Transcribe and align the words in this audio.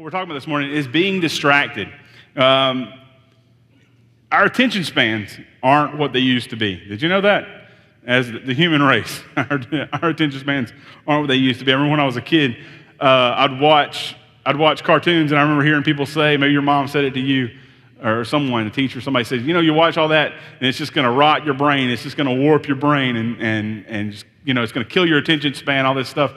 What 0.00 0.04
we're 0.04 0.10
talking 0.12 0.30
about 0.30 0.40
this 0.40 0.46
morning 0.46 0.70
is 0.70 0.88
being 0.88 1.20
distracted. 1.20 1.86
Um, 2.34 2.90
our 4.32 4.46
attention 4.46 4.82
spans 4.82 5.38
aren't 5.62 5.98
what 5.98 6.14
they 6.14 6.20
used 6.20 6.48
to 6.48 6.56
be. 6.56 6.82
Did 6.88 7.02
you 7.02 7.10
know 7.10 7.20
that? 7.20 7.46
As 8.06 8.32
the 8.32 8.54
human 8.54 8.82
race, 8.82 9.20
our, 9.36 9.60
our 9.92 10.08
attention 10.08 10.40
spans 10.40 10.72
aren't 11.06 11.24
what 11.24 11.26
they 11.26 11.34
used 11.34 11.58
to 11.58 11.66
be. 11.66 11.72
I 11.72 11.74
remember 11.74 11.90
when 11.90 12.00
I 12.00 12.06
was 12.06 12.16
a 12.16 12.22
kid, 12.22 12.56
uh, 12.98 13.34
I'd 13.36 13.60
watch 13.60 14.16
I'd 14.46 14.56
watch 14.56 14.82
cartoons, 14.82 15.32
and 15.32 15.38
I 15.38 15.42
remember 15.42 15.64
hearing 15.64 15.82
people 15.82 16.06
say, 16.06 16.38
maybe 16.38 16.54
your 16.54 16.62
mom 16.62 16.88
said 16.88 17.04
it 17.04 17.12
to 17.12 17.20
you, 17.20 17.50
or 18.02 18.24
someone, 18.24 18.66
a 18.66 18.70
teacher, 18.70 19.02
somebody 19.02 19.26
says, 19.26 19.42
you 19.42 19.52
know, 19.52 19.60
you 19.60 19.74
watch 19.74 19.98
all 19.98 20.08
that, 20.08 20.32
and 20.32 20.66
it's 20.66 20.78
just 20.78 20.94
going 20.94 21.04
to 21.04 21.12
rot 21.12 21.44
your 21.44 21.52
brain. 21.52 21.90
It's 21.90 22.02
just 22.02 22.16
going 22.16 22.26
to 22.26 22.42
warp 22.42 22.66
your 22.66 22.78
brain, 22.78 23.16
and 23.16 23.38
and 23.42 23.84
and 23.86 24.12
just, 24.12 24.24
you 24.44 24.54
know, 24.54 24.62
it's 24.62 24.72
going 24.72 24.86
to 24.86 24.90
kill 24.90 25.04
your 25.04 25.18
attention 25.18 25.52
span. 25.52 25.84
All 25.84 25.94
this 25.94 26.08
stuff. 26.08 26.32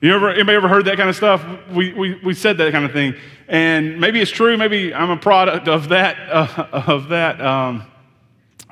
You 0.00 0.14
ever, 0.14 0.30
anybody 0.30 0.56
ever 0.56 0.68
heard 0.68 0.84
that 0.84 0.98
kind 0.98 1.08
of 1.08 1.16
stuff? 1.16 1.44
We, 1.70 1.94
we, 1.94 2.20
we 2.22 2.34
said 2.34 2.58
that 2.58 2.70
kind 2.72 2.84
of 2.84 2.92
thing. 2.92 3.14
And 3.48 3.98
maybe 3.98 4.20
it's 4.20 4.30
true. 4.30 4.56
Maybe 4.56 4.92
I'm 4.92 5.10
a 5.10 5.16
product 5.16 5.68
of 5.68 5.88
that. 5.88 6.16
Uh, 6.30 6.82
of 6.86 7.08
that. 7.08 7.40
Um, 7.40 7.84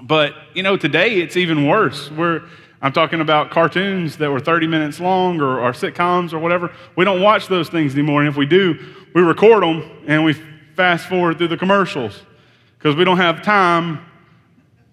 but, 0.03 0.35
you 0.53 0.63
know, 0.63 0.77
today 0.77 1.21
it's 1.21 1.37
even 1.37 1.67
worse. 1.67 2.11
We're, 2.11 2.43
I'm 2.83 2.93
talking 2.93 3.23
about 3.23 3.51
cartoons 3.51 4.19
that 4.19 4.31
were 4.31 4.41
30 4.41 4.67
minutes 4.67 5.01
long 5.01 5.41
or, 5.41 5.61
or 5.61 5.73
sitcoms 5.73 6.35
or 6.35 6.39
whatever. 6.39 6.71
We 6.97 7.07
don't 7.07 7.23
watch 7.23 7.49
those 7.49 7.71
things 7.71 7.95
anymore. 7.95 8.21
And 8.21 8.29
if 8.29 8.37
we 8.37 8.45
do, 8.45 8.79
we 9.15 9.23
record 9.23 9.63
them 9.63 9.91
and 10.07 10.25
we 10.25 10.35
fast 10.77 11.07
forward 11.07 11.39
through 11.39 11.49
the 11.49 11.57
commercials 11.57 12.21
because 12.77 12.97
we 12.97 13.05
don't 13.05 13.17
have 13.17 13.41
time 13.41 14.05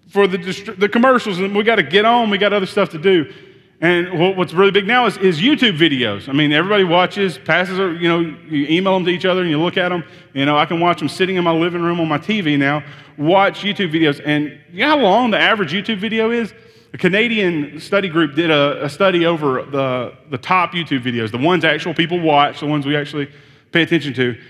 for 0.08 0.26
the, 0.26 0.38
the 0.78 0.88
commercials. 0.88 1.40
And 1.40 1.54
we 1.54 1.62
got 1.62 1.76
to 1.76 1.82
get 1.82 2.06
on, 2.06 2.30
we 2.30 2.38
got 2.38 2.54
other 2.54 2.64
stuff 2.64 2.88
to 2.90 2.98
do. 2.98 3.30
And 3.82 4.36
what's 4.36 4.52
really 4.52 4.70
big 4.70 4.86
now 4.86 5.06
is, 5.06 5.16
is 5.16 5.40
YouTube 5.40 5.76
videos. 5.76 6.28
I 6.28 6.32
mean, 6.32 6.52
everybody 6.52 6.84
watches, 6.84 7.36
passes, 7.36 7.78
you 8.00 8.08
know, 8.08 8.20
you 8.20 8.64
email 8.68 8.94
them 8.94 9.04
to 9.06 9.10
each 9.10 9.24
other 9.24 9.40
and 9.40 9.50
you 9.50 9.60
look 9.60 9.76
at 9.76 9.88
them. 9.88 10.04
You 10.34 10.46
know, 10.46 10.56
I 10.56 10.66
can 10.66 10.78
watch 10.78 11.00
them 11.00 11.08
sitting 11.08 11.34
in 11.34 11.42
my 11.42 11.50
living 11.50 11.82
room 11.82 11.98
on 11.98 12.06
my 12.06 12.18
TV 12.18 12.56
now, 12.56 12.84
watch 13.18 13.62
YouTube 13.62 13.92
videos. 13.92 14.22
And 14.24 14.56
you 14.70 14.84
know 14.84 14.90
how 14.90 14.98
long 15.00 15.32
the 15.32 15.38
average 15.38 15.72
YouTube 15.72 15.98
video 15.98 16.30
is? 16.30 16.54
A 16.94 16.96
Canadian 16.98 17.80
study 17.80 18.08
group 18.08 18.36
did 18.36 18.52
a, 18.52 18.84
a 18.84 18.88
study 18.88 19.26
over 19.26 19.64
the, 19.64 20.14
the 20.30 20.38
top 20.38 20.74
YouTube 20.74 21.02
videos, 21.02 21.32
the 21.32 21.38
ones 21.38 21.64
actual 21.64 21.92
people 21.92 22.20
watch, 22.20 22.60
the 22.60 22.66
ones 22.66 22.86
we 22.86 22.94
actually 22.96 23.32
pay 23.72 23.82
attention 23.82 24.14
to. 24.14 24.40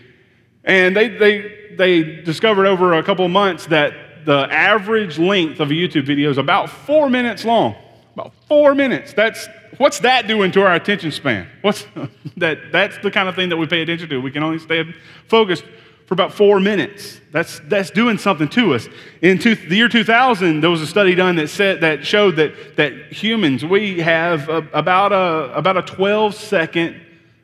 And 0.64 0.94
they, 0.94 1.08
they, 1.08 1.74
they 1.78 2.02
discovered 2.20 2.66
over 2.66 2.92
a 2.92 3.02
couple 3.02 3.24
of 3.24 3.30
months 3.30 3.64
that 3.66 4.26
the 4.26 4.46
average 4.52 5.18
length 5.18 5.58
of 5.58 5.70
a 5.70 5.74
YouTube 5.74 6.04
video 6.04 6.28
is 6.28 6.36
about 6.36 6.68
four 6.68 7.08
minutes 7.08 7.46
long. 7.46 7.76
About 8.14 8.32
four 8.46 8.74
minutes. 8.74 9.12
That's 9.14 9.48
what's 9.78 10.00
that 10.00 10.26
doing 10.26 10.52
to 10.52 10.62
our 10.62 10.74
attention 10.74 11.10
span? 11.12 11.48
What's 11.62 11.86
that? 12.36 12.72
That's 12.72 12.98
the 12.98 13.10
kind 13.10 13.28
of 13.28 13.34
thing 13.34 13.48
that 13.48 13.56
we 13.56 13.66
pay 13.66 13.82
attention 13.82 14.08
to. 14.10 14.20
We 14.20 14.30
can 14.30 14.42
only 14.42 14.58
stay 14.58 14.84
focused 15.28 15.64
for 16.06 16.14
about 16.14 16.34
four 16.34 16.60
minutes. 16.60 17.20
That's 17.30 17.60
that's 17.68 17.90
doing 17.90 18.18
something 18.18 18.48
to 18.50 18.74
us. 18.74 18.86
In 19.22 19.38
two, 19.38 19.54
the 19.54 19.76
year 19.76 19.88
2000, 19.88 20.60
there 20.60 20.68
was 20.68 20.82
a 20.82 20.86
study 20.86 21.14
done 21.14 21.36
that 21.36 21.48
said 21.48 21.80
that 21.80 22.04
showed 22.04 22.36
that 22.36 22.76
that 22.76 23.12
humans 23.12 23.64
we 23.64 24.00
have 24.00 24.48
a, 24.50 24.58
about 24.74 25.12
a 25.12 25.54
about 25.54 25.78
a 25.78 25.82
12 25.82 26.34
second 26.34 27.00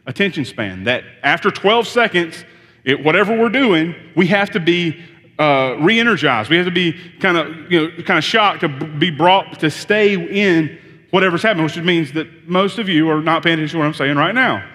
attention 0.06 0.44
span. 0.44 0.84
That 0.84 1.04
after 1.22 1.50
12 1.50 1.86
seconds, 1.86 2.44
it, 2.84 3.02
whatever 3.02 3.38
we're 3.38 3.48
doing, 3.48 3.94
we 4.14 4.26
have 4.26 4.50
to 4.50 4.60
be 4.60 5.02
uh, 5.38 5.76
re-energized. 5.80 6.50
We 6.50 6.56
have 6.56 6.66
to 6.66 6.72
be 6.72 6.92
kind 7.20 7.36
of, 7.36 7.70
you 7.70 7.80
know, 7.80 8.02
kind 8.02 8.18
of 8.18 8.24
shocked 8.24 8.60
to 8.60 8.68
be 8.68 9.10
brought 9.10 9.60
to 9.60 9.70
stay 9.70 10.14
in 10.14 10.78
whatever's 11.10 11.42
happening, 11.42 11.64
which 11.64 11.76
means 11.78 12.12
that 12.12 12.48
most 12.48 12.78
of 12.78 12.88
you 12.88 13.08
are 13.08 13.22
not 13.22 13.42
paying 13.42 13.54
attention 13.54 13.76
to 13.76 13.78
what 13.78 13.86
I'm 13.86 13.94
saying 13.94 14.16
right 14.16 14.34
now. 14.34 14.68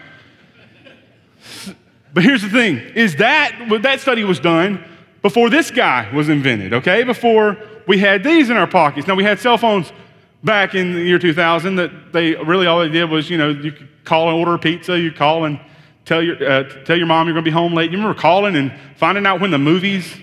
But 2.14 2.24
here's 2.24 2.42
the 2.42 2.50
thing: 2.50 2.78
is 2.78 3.18
that 3.18 3.56
that 3.82 4.00
study 4.00 4.24
was 4.24 4.40
done 4.40 4.84
before 5.22 5.50
this 5.50 5.72
guy 5.72 6.10
was 6.14 6.30
invented? 6.30 6.74
Okay, 6.74 7.04
before 7.04 7.58
we 7.88 7.98
had 7.98 8.24
these 8.24 8.50
in 8.50 8.58
our 8.58 8.68
pockets. 8.68 9.08
Now 9.08 9.16
we 9.16 9.24
had 9.24 9.40
cell 9.40 9.58
phones 9.58 9.92
back 10.44 10.76
in 10.76 10.94
the 10.94 11.02
year 11.02 11.18
2000 11.18 11.76
that 11.76 12.12
they 12.12 12.36
really 12.36 12.68
all 12.68 12.80
they 12.80 12.90
did 12.90 13.10
was 13.10 13.30
you 13.30 13.38
know 13.38 13.50
you 13.50 13.72
could 13.72 13.90
call 14.04 14.30
and 14.30 14.38
order 14.38 14.54
a 14.54 14.60
pizza, 14.60 15.00
you 15.00 15.12
call 15.12 15.46
and 15.46 15.60
tell 16.06 16.22
your 16.22 16.36
uh, 16.48 16.64
tell 16.84 16.98
your 16.98 17.08
mom 17.08 17.28
you're 17.28 17.34
going 17.34 17.44
to 17.44 17.50
be 17.50 17.54
home 17.54 17.74
late. 17.74 17.92
You 17.92 17.98
remember 17.98 18.20
calling 18.20 18.56
and 18.56 18.72
finding 18.96 19.26
out 19.26 19.42
when 19.42 19.52
the 19.52 19.58
movies 19.58 20.16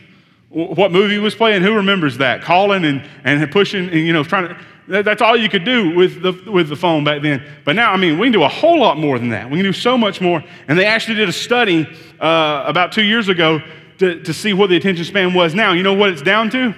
what 0.51 0.91
movie 0.91 1.19
was 1.19 1.35
playing? 1.35 1.63
Who 1.63 1.75
remembers 1.75 2.19
that? 2.19 2.43
Calling 2.43 2.85
and, 2.85 3.09
and 3.25 3.51
pushing 3.53 3.89
and, 3.89 4.01
you 4.01 4.13
know, 4.13 4.25
trying 4.25 4.49
to, 4.49 4.57
that, 4.89 5.05
that's 5.05 5.23
all 5.23 5.37
you 5.37 5.49
could 5.49 5.65
do 5.65 5.95
with 5.95 6.23
the, 6.23 6.51
with 6.51 6.69
the 6.69 6.75
phone 6.75 7.05
back 7.05 7.23
then. 7.23 7.43
But 7.65 7.77
now, 7.77 7.93
I 7.93 7.97
mean, 7.97 8.19
we 8.19 8.27
can 8.27 8.33
do 8.33 8.43
a 8.43 8.49
whole 8.49 8.81
lot 8.81 8.99
more 8.99 9.19
than 9.19 9.29
that. 9.29 9.49
We 9.49 9.57
can 9.59 9.65
do 9.65 9.73
so 9.73 9.97
much 9.97 10.21
more. 10.21 10.43
And 10.67 10.77
they 10.77 10.87
actually 10.87 11.15
did 11.15 11.29
a 11.29 11.33
study 11.33 11.87
uh, 12.19 12.65
about 12.67 12.91
two 12.91 13.05
years 13.05 13.29
ago 13.29 13.63
to, 13.99 14.21
to 14.25 14.35
see 14.35 14.53
what 14.53 14.71
the 14.71 14.77
attention 14.77 15.05
span 15.05 15.35
was 15.35 15.55
now. 15.55 15.73
You 15.73 15.85
know 15.85 15.95
what 15.95 16.11
it's 16.11 16.23
down 16.23 16.51
to? 16.51 16.75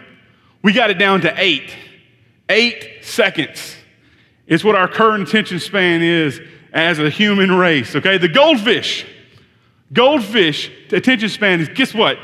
We 0.63 0.75
got 0.75 0.91
it 0.91 0.99
down 0.99 1.23
to 1.23 1.35
eight. 1.39 1.75
Eight 2.51 2.99
seconds. 3.01 3.77
It's 4.47 4.63
what 4.63 4.75
our 4.75 4.89
current 4.89 5.27
attention 5.27 5.61
span 5.61 6.03
is 6.03 6.41
as 6.75 6.99
a 6.99 7.09
human 7.09 7.51
race, 7.53 7.97
okay? 7.97 8.19
The 8.19 8.29
goldfish. 8.29 9.07
Goldfish 9.95 10.71
attention 10.91 11.31
span 11.31 11.61
is, 11.61 11.71
guess 11.71 11.95
what? 11.95 12.19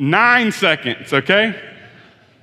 Nine 0.00 0.50
seconds, 0.50 1.12
okay? 1.12 1.54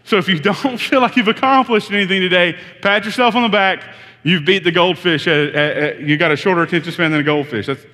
So 0.03 0.17
if 0.17 0.29
you 0.29 0.39
don't 0.39 0.77
feel 0.77 1.01
like 1.01 1.15
you've 1.17 1.27
accomplished 1.27 1.91
anything 1.91 2.21
today, 2.21 2.57
pat 2.81 3.03
yourself 3.03 3.35
on 3.35 3.43
the 3.43 3.49
back. 3.49 3.83
You've 4.23 4.45
beat 4.45 4.63
the 4.63 4.71
goldfish. 4.71 5.27
At, 5.27 5.55
at, 5.55 5.77
at, 5.77 5.99
you 6.01 6.17
got 6.17 6.31
a 6.31 6.35
shorter 6.35 6.61
attention 6.61 6.91
span 6.91 7.11
than 7.11 7.21
a 7.21 7.23
goldfish. 7.23 7.67
That's, 7.67 7.85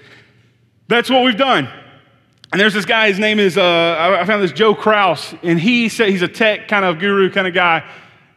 that's 0.87 1.09
what 1.09 1.23
we've 1.23 1.37
done. 1.37 1.69
And 2.51 2.59
there's 2.59 2.73
this 2.73 2.85
guy, 2.85 3.07
his 3.07 3.17
name 3.17 3.39
is, 3.39 3.57
uh, 3.57 4.17
I 4.21 4.25
found 4.25 4.43
this 4.43 4.51
Joe 4.51 4.75
Kraus, 4.75 5.33
and 5.41 5.59
he 5.59 5.89
said 5.89 6.09
he's 6.09 6.21
a 6.21 6.27
tech 6.27 6.67
kind 6.67 6.85
of 6.85 6.99
guru 6.99 7.31
kind 7.31 7.47
of 7.47 7.53
guy. 7.53 7.83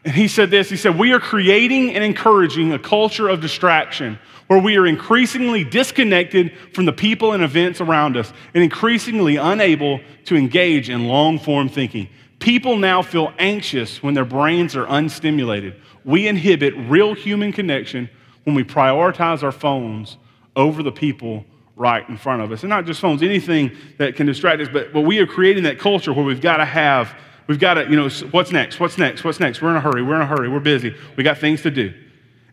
And 0.06 0.14
he 0.14 0.28
said 0.28 0.50
this 0.50 0.70
he 0.70 0.76
said, 0.76 0.98
We 0.98 1.12
are 1.12 1.20
creating 1.20 1.94
and 1.94 2.02
encouraging 2.02 2.72
a 2.72 2.78
culture 2.78 3.28
of 3.28 3.40
distraction 3.40 4.18
where 4.46 4.60
we 4.60 4.76
are 4.76 4.86
increasingly 4.86 5.64
disconnected 5.64 6.52
from 6.72 6.84
the 6.84 6.92
people 6.92 7.32
and 7.32 7.42
events 7.42 7.80
around 7.80 8.16
us 8.16 8.32
and 8.54 8.62
increasingly 8.62 9.36
unable 9.36 10.00
to 10.24 10.36
engage 10.36 10.88
in 10.88 11.08
long 11.08 11.38
form 11.38 11.68
thinking. 11.68 12.08
People 12.38 12.76
now 12.76 13.02
feel 13.02 13.32
anxious 13.38 14.02
when 14.02 14.14
their 14.14 14.24
brains 14.24 14.76
are 14.76 14.86
unstimulated. 14.86 15.74
We 16.04 16.28
inhibit 16.28 16.74
real 16.76 17.14
human 17.14 17.52
connection 17.52 18.08
when 18.44 18.54
we 18.54 18.62
prioritize 18.62 19.42
our 19.42 19.52
phones 19.52 20.18
over 20.54 20.82
the 20.82 20.92
people 20.92 21.44
right 21.74 22.08
in 22.08 22.16
front 22.16 22.42
of 22.42 22.52
us. 22.52 22.62
And 22.62 22.70
not 22.70 22.86
just 22.86 23.00
phones, 23.00 23.22
anything 23.22 23.72
that 23.98 24.16
can 24.16 24.26
distract 24.26 24.62
us, 24.62 24.68
but, 24.72 24.92
but 24.92 25.02
we 25.02 25.18
are 25.18 25.26
creating 25.26 25.64
that 25.64 25.78
culture 25.78 26.12
where 26.12 26.24
we've 26.24 26.40
got 26.40 26.58
to 26.58 26.64
have, 26.64 27.14
we've 27.48 27.58
got 27.58 27.74
to, 27.74 27.82
you 27.90 27.96
know, 27.96 28.08
what's 28.30 28.52
next? 28.52 28.78
What's 28.80 28.96
next? 28.96 29.24
What's 29.24 29.40
next? 29.40 29.60
We're 29.60 29.70
in 29.70 29.76
a 29.76 29.80
hurry. 29.80 30.02
We're 30.02 30.16
in 30.16 30.22
a 30.22 30.26
hurry. 30.26 30.48
We're 30.48 30.60
busy. 30.60 30.94
We 31.16 31.24
got 31.24 31.38
things 31.38 31.62
to 31.62 31.70
do. 31.70 31.92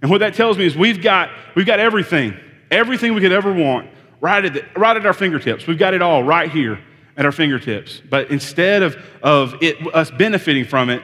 And 0.03 0.12
what 0.12 0.19
that 0.19 0.36
tells 0.36 0.58
me 0.58 0.66
is 0.66 0.75
we've 0.75 1.02
got, 1.02 1.30
we've 1.56 1.66
got 1.66 1.80
everything, 1.80 2.38
everything 2.69 3.16
we 3.16 3.22
could 3.22 3.31
ever 3.31 3.53
want 3.53 3.90
right 4.19 4.44
at, 4.44 4.53
the, 4.53 4.66
right 4.75 4.96
at 4.96 5.06
our 5.06 5.14
fingertips. 5.14 5.66
We've 5.66 5.78
got 5.78 5.94
it 5.94 6.02
all 6.02 6.22
right 6.24 6.52
here 6.52 6.78
at 7.16 7.25
our 7.25 7.31
fingertips. 7.31 8.02
But 8.09 8.30
instead 8.30 8.84
of, 8.84 8.97
of 9.24 9.56
it, 9.62 9.78
us 9.96 10.12
benefiting 10.12 10.66
from 10.66 10.90
it, 10.90 11.02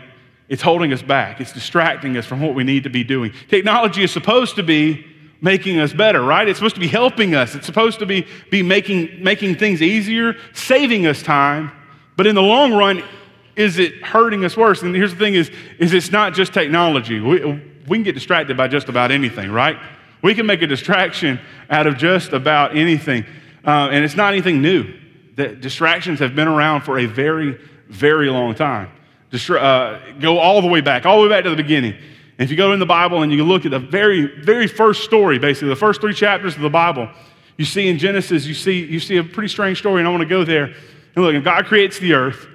it's 0.50 0.62
holding 0.62 0.92
us 0.92 1.02
back. 1.02 1.40
It's 1.40 1.54
distracting 1.54 2.18
us 2.18 2.26
from 2.26 2.42
what 2.42 2.56
we 2.56 2.66
need 2.66 2.84
to 2.84 2.90
be 2.90 3.06
doing. 3.06 3.32
Technology 3.48 4.04
is 4.04 4.12
supposed 4.12 4.58
to 4.58 4.64
be 4.64 5.06
making 5.40 5.80
us 5.80 5.94
better, 5.94 6.22
right? 6.22 6.46
It's 6.46 6.60
supposed 6.60 6.76
to 6.76 6.82
be 6.82 6.88
helping 6.88 7.36
us. 7.36 7.56
It's 7.56 7.66
supposed 7.66 8.00
to 8.00 8.06
be, 8.06 8.28
be 8.50 8.62
making, 8.62 9.24
making 9.24 9.56
things 9.56 9.82
easier, 9.82 10.36
saving 10.52 11.08
us 11.08 11.24
time. 11.24 11.72
But 12.18 12.28
in 12.28 12.36
the 12.36 12.42
long 12.42 12.74
run, 12.74 13.02
is 13.56 13.80
it 13.80 14.04
hurting 14.04 14.44
us 14.44 14.58
worse? 14.58 14.82
And 14.82 14.94
here's 14.94 15.14
the 15.14 15.20
thing 15.20 15.36
is, 15.36 15.50
is 15.78 15.94
it's 15.94 16.12
not 16.12 16.34
just 16.34 16.54
technology. 16.54 17.22
We, 17.22 17.62
we 17.90 17.98
can 17.98 18.04
get 18.04 18.14
distracted 18.14 18.56
by 18.56 18.68
just 18.68 18.88
about 18.88 19.12
anything, 19.12 19.52
right? 19.52 19.78
We 20.22 20.36
can 20.36 20.46
make 20.46 20.62
a 20.62 20.68
distraction 20.68 21.40
out 21.70 21.88
of 21.88 21.98
just 21.98 22.34
about 22.34 22.76
anything. 22.76 23.26
Uh, 23.66 23.90
and 23.92 24.06
it's 24.06 24.16
not 24.16 24.34
anything 24.34 24.62
new. 24.62 24.94
The 25.36 25.50
distractions 25.50 26.20
have 26.20 26.36
been 26.36 26.48
around 26.48 26.82
for 26.82 27.00
a 27.00 27.06
very, 27.06 27.60
very 27.88 28.30
long 28.30 28.54
time. 28.56 28.90
Distra- 29.32 29.62
uh, 29.62 30.20
go 30.20 30.38
all 30.38 30.62
the 30.62 30.68
way 30.68 30.82
back, 30.82 31.06
all 31.06 31.22
the 31.22 31.28
way 31.28 31.30
back 31.30 31.44
to 31.44 31.50
the 31.50 31.56
beginning. 31.56 31.94
And 31.94 32.46
if 32.46 32.52
you 32.52 32.58
go 32.58 32.74
in 32.74 32.80
the 32.80 32.86
Bible 32.86 33.22
and 33.22 33.32
you 33.32 33.44
look 33.44 33.66
at 33.66 33.72
the 33.72 33.80
very, 33.80 34.42
very 34.44 34.68
first 34.68 35.04
story, 35.04 35.40
basically, 35.40 35.70
the 35.70 35.76
first 35.76 36.00
three 36.00 36.14
chapters 36.14 36.56
of 36.56 36.62
the 36.62 36.70
Bible, 36.70 37.10
you 37.58 37.66
see 37.66 37.90
in 37.90 37.98
Genesis, 37.98 38.46
you 38.46 38.54
see, 38.54 38.86
you 38.86 39.00
see 39.00 39.18
a 39.18 39.24
pretty 39.24 39.50
strange 39.50 39.80
story, 39.80 40.00
and 40.00 40.08
I 40.08 40.12
want 40.12 40.22
to 40.22 40.30
go 40.30 40.44
there. 40.44 40.74
And 41.16 41.26
look, 41.26 41.36
and 41.36 41.44
God 41.44 41.66
creates 41.66 42.00
the 42.00 42.14
earth, 42.14 42.48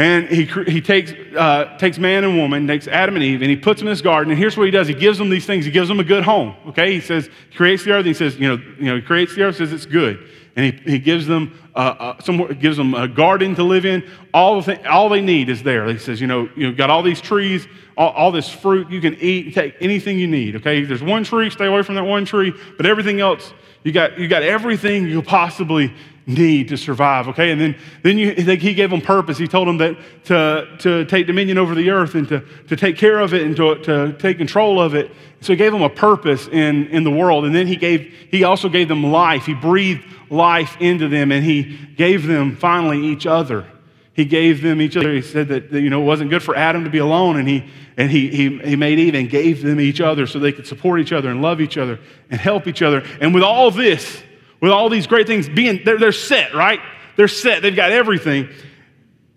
and 0.00 0.28
he, 0.28 0.46
he 0.66 0.80
takes, 0.80 1.12
uh, 1.36 1.76
takes 1.76 1.98
man 1.98 2.24
and 2.24 2.38
woman, 2.38 2.66
takes 2.66 2.88
Adam 2.88 3.16
and 3.16 3.22
Eve, 3.22 3.42
and 3.42 3.50
he 3.50 3.56
puts 3.56 3.80
them 3.80 3.86
in 3.86 3.90
his 3.90 4.00
garden. 4.00 4.30
And 4.30 4.38
here's 4.38 4.56
what 4.56 4.64
he 4.64 4.70
does. 4.70 4.88
He 4.88 4.94
gives 4.94 5.18
them 5.18 5.28
these 5.28 5.44
things. 5.44 5.66
He 5.66 5.70
gives 5.70 5.88
them 5.88 6.00
a 6.00 6.04
good 6.04 6.24
home. 6.24 6.54
Okay? 6.68 6.94
He 6.94 7.02
says, 7.02 7.28
creates 7.54 7.84
the 7.84 7.92
earth. 7.92 8.06
he 8.06 8.14
says, 8.14 8.38
you 8.38 8.48
know, 8.48 8.62
you 8.78 8.86
know, 8.86 8.96
he 8.96 9.02
creates 9.02 9.34
the 9.34 9.42
earth, 9.42 9.56
says 9.56 9.74
it's 9.74 9.84
good. 9.84 10.26
And 10.56 10.64
he, 10.64 10.92
he 10.92 10.98
gives 10.98 11.26
them 11.26 11.52
uh, 11.74 11.78
uh, 11.78 12.22
somewhere, 12.22 12.54
gives 12.54 12.78
them 12.78 12.94
a 12.94 13.08
garden 13.08 13.54
to 13.56 13.62
live 13.62 13.84
in. 13.84 14.02
All, 14.32 14.62
the 14.62 14.74
th- 14.74 14.86
all 14.86 15.10
they 15.10 15.20
need 15.20 15.50
is 15.50 15.62
there. 15.62 15.86
He 15.88 15.98
says, 15.98 16.18
you 16.18 16.26
know, 16.26 16.48
you've 16.56 16.78
got 16.78 16.88
all 16.88 17.02
these 17.02 17.20
trees, 17.20 17.68
all, 17.94 18.12
all 18.12 18.32
this 18.32 18.48
fruit 18.48 18.90
you 18.90 19.02
can 19.02 19.16
eat, 19.16 19.52
take 19.52 19.74
anything 19.82 20.18
you 20.18 20.28
need. 20.28 20.56
Okay? 20.56 20.82
There's 20.82 21.02
one 21.02 21.24
tree, 21.24 21.50
stay 21.50 21.66
away 21.66 21.82
from 21.82 21.96
that 21.96 22.04
one 22.04 22.24
tree. 22.24 22.54
But 22.78 22.86
everything 22.86 23.20
else, 23.20 23.52
you 23.84 23.92
got, 23.92 24.18
you 24.18 24.28
got 24.28 24.42
everything 24.44 25.08
you 25.08 25.20
possibly 25.20 25.92
need 26.30 26.68
to 26.68 26.76
survive, 26.76 27.28
okay? 27.28 27.50
And 27.50 27.60
then, 27.60 27.76
then 28.02 28.18
you, 28.18 28.32
he 28.32 28.74
gave 28.74 28.90
them 28.90 29.00
purpose. 29.00 29.38
He 29.38 29.46
told 29.46 29.68
them 29.68 29.78
that 29.78 29.96
to, 30.24 30.76
to 30.78 31.04
take 31.04 31.26
dominion 31.26 31.58
over 31.58 31.74
the 31.74 31.90
earth 31.90 32.14
and 32.14 32.28
to, 32.28 32.40
to 32.68 32.76
take 32.76 32.96
care 32.96 33.20
of 33.20 33.34
it 33.34 33.42
and 33.42 33.56
to, 33.56 33.76
to 33.82 34.12
take 34.14 34.38
control 34.38 34.80
of 34.80 34.94
it. 34.94 35.10
So 35.40 35.52
he 35.52 35.56
gave 35.56 35.72
them 35.72 35.82
a 35.82 35.90
purpose 35.90 36.48
in, 36.48 36.86
in 36.88 37.04
the 37.04 37.10
world. 37.10 37.44
And 37.44 37.54
then 37.54 37.66
he, 37.66 37.76
gave, 37.76 38.14
he 38.30 38.44
also 38.44 38.68
gave 38.68 38.88
them 38.88 39.04
life. 39.04 39.46
He 39.46 39.54
breathed 39.54 40.04
life 40.30 40.76
into 40.80 41.08
them 41.08 41.32
and 41.32 41.44
he 41.44 41.78
gave 41.96 42.26
them 42.26 42.56
finally 42.56 43.06
each 43.06 43.26
other. 43.26 43.66
He 44.12 44.24
gave 44.24 44.60
them 44.60 44.82
each 44.82 44.96
other. 44.96 45.12
He 45.14 45.22
said 45.22 45.48
that, 45.48 45.70
that, 45.70 45.80
you 45.80 45.88
know, 45.88 46.02
it 46.02 46.04
wasn't 46.04 46.30
good 46.30 46.42
for 46.42 46.54
Adam 46.54 46.84
to 46.84 46.90
be 46.90 46.98
alone, 46.98 47.38
and 47.38 47.48
he, 47.48 47.64
and 47.96 48.10
he, 48.10 48.28
he, 48.28 48.58
he 48.58 48.76
made 48.76 48.98
Eve 48.98 49.14
and 49.14 49.30
gave 49.30 49.62
them 49.62 49.80
each 49.80 50.00
other 50.00 50.26
so 50.26 50.38
they 50.38 50.52
could 50.52 50.66
support 50.66 51.00
each 51.00 51.12
other 51.12 51.30
and 51.30 51.40
love 51.40 51.60
each 51.60 51.78
other 51.78 51.98
and 52.28 52.38
help 52.38 52.66
each 52.66 52.82
other. 52.82 53.02
And 53.20 53.32
with 53.32 53.42
all 53.42 53.70
this, 53.70 54.22
with 54.60 54.72
all 54.72 54.88
these 54.88 55.06
great 55.06 55.26
things 55.26 55.48
being, 55.48 55.80
they're, 55.84 55.98
they're 55.98 56.12
set, 56.12 56.54
right? 56.54 56.80
They're 57.16 57.28
set. 57.28 57.62
They've 57.62 57.74
got 57.74 57.92
everything. 57.92 58.48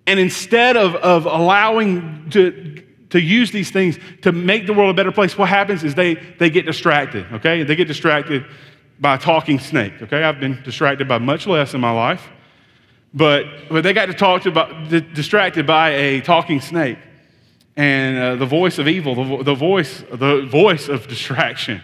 And 0.05 0.19
instead 0.19 0.75
of, 0.75 0.95
of 0.95 1.25
allowing 1.25 2.29
to, 2.31 2.83
to 3.11 3.21
use 3.21 3.51
these 3.51 3.71
things 3.71 3.97
to 4.21 4.31
make 4.31 4.67
the 4.67 4.73
world 4.73 4.89
a 4.89 4.93
better 4.93 5.11
place, 5.11 5.37
what 5.37 5.49
happens 5.49 5.83
is 5.83 5.95
they, 5.95 6.15
they 6.15 6.49
get 6.49 6.65
distracted, 6.65 7.25
okay? 7.33 7.63
They 7.63 7.75
get 7.75 7.87
distracted 7.87 8.45
by 8.99 9.15
a 9.15 9.17
talking 9.17 9.59
snake, 9.59 9.93
okay? 10.01 10.23
I've 10.23 10.39
been 10.39 10.61
distracted 10.63 11.07
by 11.07 11.19
much 11.19 11.47
less 11.47 11.73
in 11.73 11.79
my 11.79 11.91
life, 11.91 12.29
but, 13.13 13.45
but 13.69 13.83
they 13.83 13.93
got 13.93 14.07
to 14.07 14.13
talk 14.13 14.45
about, 14.45 14.89
distracted 14.89 15.65
by 15.65 15.91
a 15.91 16.21
talking 16.21 16.59
snake 16.59 16.97
and 17.75 18.17
uh, 18.17 18.35
the 18.35 18.45
voice 18.45 18.77
of 18.77 18.87
evil, 18.87 19.15
the, 19.15 19.43
the, 19.43 19.55
voice, 19.55 20.03
the 20.11 20.45
voice 20.45 20.89
of 20.89 21.07
distraction 21.07 21.81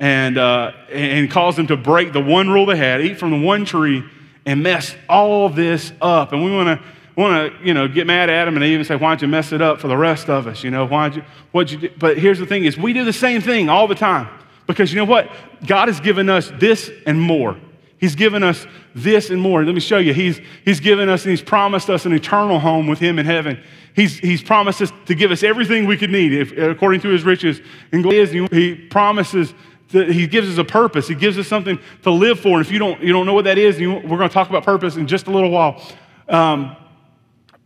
and, 0.00 0.38
uh, 0.38 0.72
and 0.90 1.30
caused 1.30 1.58
them 1.58 1.68
to 1.68 1.76
break 1.76 2.12
the 2.12 2.20
one 2.20 2.48
rule 2.48 2.66
they 2.66 2.76
had, 2.76 3.00
eat 3.02 3.18
from 3.18 3.30
the 3.30 3.38
one 3.38 3.64
tree, 3.64 4.02
and 4.46 4.62
mess 4.62 4.96
all 5.08 5.48
this 5.48 5.92
up. 6.00 6.32
And 6.32 6.42
we 6.42 6.50
want 6.50 6.80
to 6.80 6.86
want 7.16 7.52
to 7.52 7.66
you 7.66 7.74
know 7.74 7.86
get 7.86 8.06
mad 8.06 8.30
at 8.30 8.46
them 8.46 8.56
and 8.56 8.64
even 8.64 8.84
say, 8.84 8.96
"Why 8.96 9.10
don't 9.10 9.22
you 9.22 9.28
mess 9.28 9.52
it 9.52 9.60
up 9.60 9.78
for 9.78 9.88
the 9.88 9.96
rest 9.96 10.30
of 10.30 10.46
us?" 10.46 10.64
You 10.64 10.70
know, 10.70 10.86
why 10.86 11.08
you 11.08 11.22
what 11.52 11.70
you 11.70 11.78
do? 11.78 11.90
But 11.98 12.18
here's 12.18 12.38
the 12.38 12.46
thing: 12.46 12.64
is 12.64 12.78
we 12.78 12.92
do 12.92 13.04
the 13.04 13.12
same 13.12 13.42
thing 13.42 13.68
all 13.68 13.86
the 13.86 13.94
time 13.94 14.28
because 14.66 14.92
you 14.92 14.96
know 14.96 15.04
what? 15.04 15.30
God 15.66 15.88
has 15.88 16.00
given 16.00 16.30
us 16.30 16.50
this 16.58 16.90
and 17.06 17.20
more. 17.20 17.56
He's 18.00 18.14
given 18.14 18.42
us 18.42 18.66
this 18.94 19.28
and 19.28 19.40
more. 19.40 19.62
Let 19.62 19.74
me 19.74 19.80
show 19.80 19.98
you. 19.98 20.14
He's, 20.14 20.40
he's 20.64 20.80
given 20.80 21.10
us 21.10 21.24
and 21.24 21.30
He's 21.30 21.42
promised 21.42 21.90
us 21.90 22.06
an 22.06 22.12
eternal 22.14 22.58
home 22.58 22.86
with 22.86 22.98
Him 22.98 23.18
in 23.18 23.26
heaven. 23.26 23.62
He's, 23.94 24.18
he's 24.18 24.42
promised 24.42 24.80
us 24.80 24.90
to 25.04 25.14
give 25.14 25.30
us 25.30 25.42
everything 25.42 25.84
we 25.84 25.98
could 25.98 26.10
need 26.10 26.32
if, 26.32 26.56
according 26.56 27.02
to 27.02 27.08
His 27.08 27.24
riches. 27.24 27.60
And 27.92 28.02
He 28.50 28.74
promises 28.74 29.52
he 29.90 30.26
gives 30.26 30.48
us 30.48 30.58
a 30.58 30.64
purpose. 30.64 31.08
He 31.08 31.14
gives 31.14 31.38
us 31.38 31.48
something 31.48 31.78
to 32.02 32.10
live 32.10 32.38
for. 32.38 32.58
And 32.58 32.66
if 32.66 32.72
you 32.72 32.78
don't, 32.78 33.00
you 33.02 33.12
don't 33.12 33.26
know 33.26 33.34
what 33.34 33.44
that 33.44 33.58
is, 33.58 33.80
you, 33.80 33.94
we're 33.94 34.18
going 34.18 34.28
to 34.28 34.34
talk 34.34 34.48
about 34.48 34.64
purpose 34.64 34.96
in 34.96 35.06
just 35.06 35.26
a 35.26 35.30
little 35.30 35.50
while. 35.50 35.82
Um, 36.28 36.76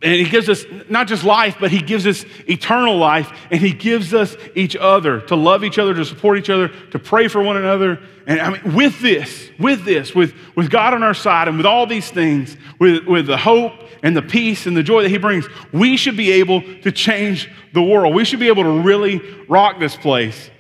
and 0.03 0.13
he 0.13 0.29
gives 0.29 0.51
us 0.51 0.65
not 0.91 1.07
just 1.07 1.25
life, 1.25 1.57
but 1.59 1.71
he 1.71 1.81
gives 1.81 2.07
us 2.07 2.27
eternal 2.47 2.97
life. 2.97 3.31
And 3.51 3.61
he 3.61 3.73
gives 3.73 4.13
us 4.13 4.37
each 4.55 4.77
other 4.77 5.21
to 5.23 5.35
love 5.35 5.65
each 5.65 5.79
other, 5.79 5.95
to 5.95 6.05
support 6.05 6.37
each 6.37 6.51
other, 6.51 6.69
to 6.69 6.99
pray 6.99 7.29
for 7.29 7.43
one 7.43 7.57
another. 7.57 8.01
And 8.27 8.41
I 8.41 8.51
mean, 8.51 8.75
with 8.75 9.01
this, 9.01 9.51
with 9.59 9.85
this, 9.85 10.15
with, 10.15 10.35
with 10.57 10.71
God 10.71 10.93
on 10.93 11.03
our 11.03 11.15
side, 11.15 11.49
and 11.49 11.57
with 11.57 11.67
all 11.67 11.87
these 11.87 12.11
things, 12.11 12.57
with, 12.79 13.07
with 13.07 13.27
the 13.27 13.39
hope 13.39 13.73
and 14.03 14.15
the 14.15 14.23
peace 14.23 14.67
and 14.67 14.77
the 14.77 14.83
joy 14.83 15.03
that 15.03 15.11
he 15.11 15.17
brings, 15.17 15.47
we 15.73 15.97
should 15.97 16.19
be 16.19 16.33
able 16.33 16.61
to 16.83 16.93
change 16.93 17.51
the 17.73 17.83
world. 17.83 18.15
We 18.15 18.27
should 18.27 18.41
be 18.41 18.49
able 18.49 18.65
to 18.65 18.81
really 18.83 19.23
rock 19.49 19.79
this 19.79 19.97
place. 19.97 20.51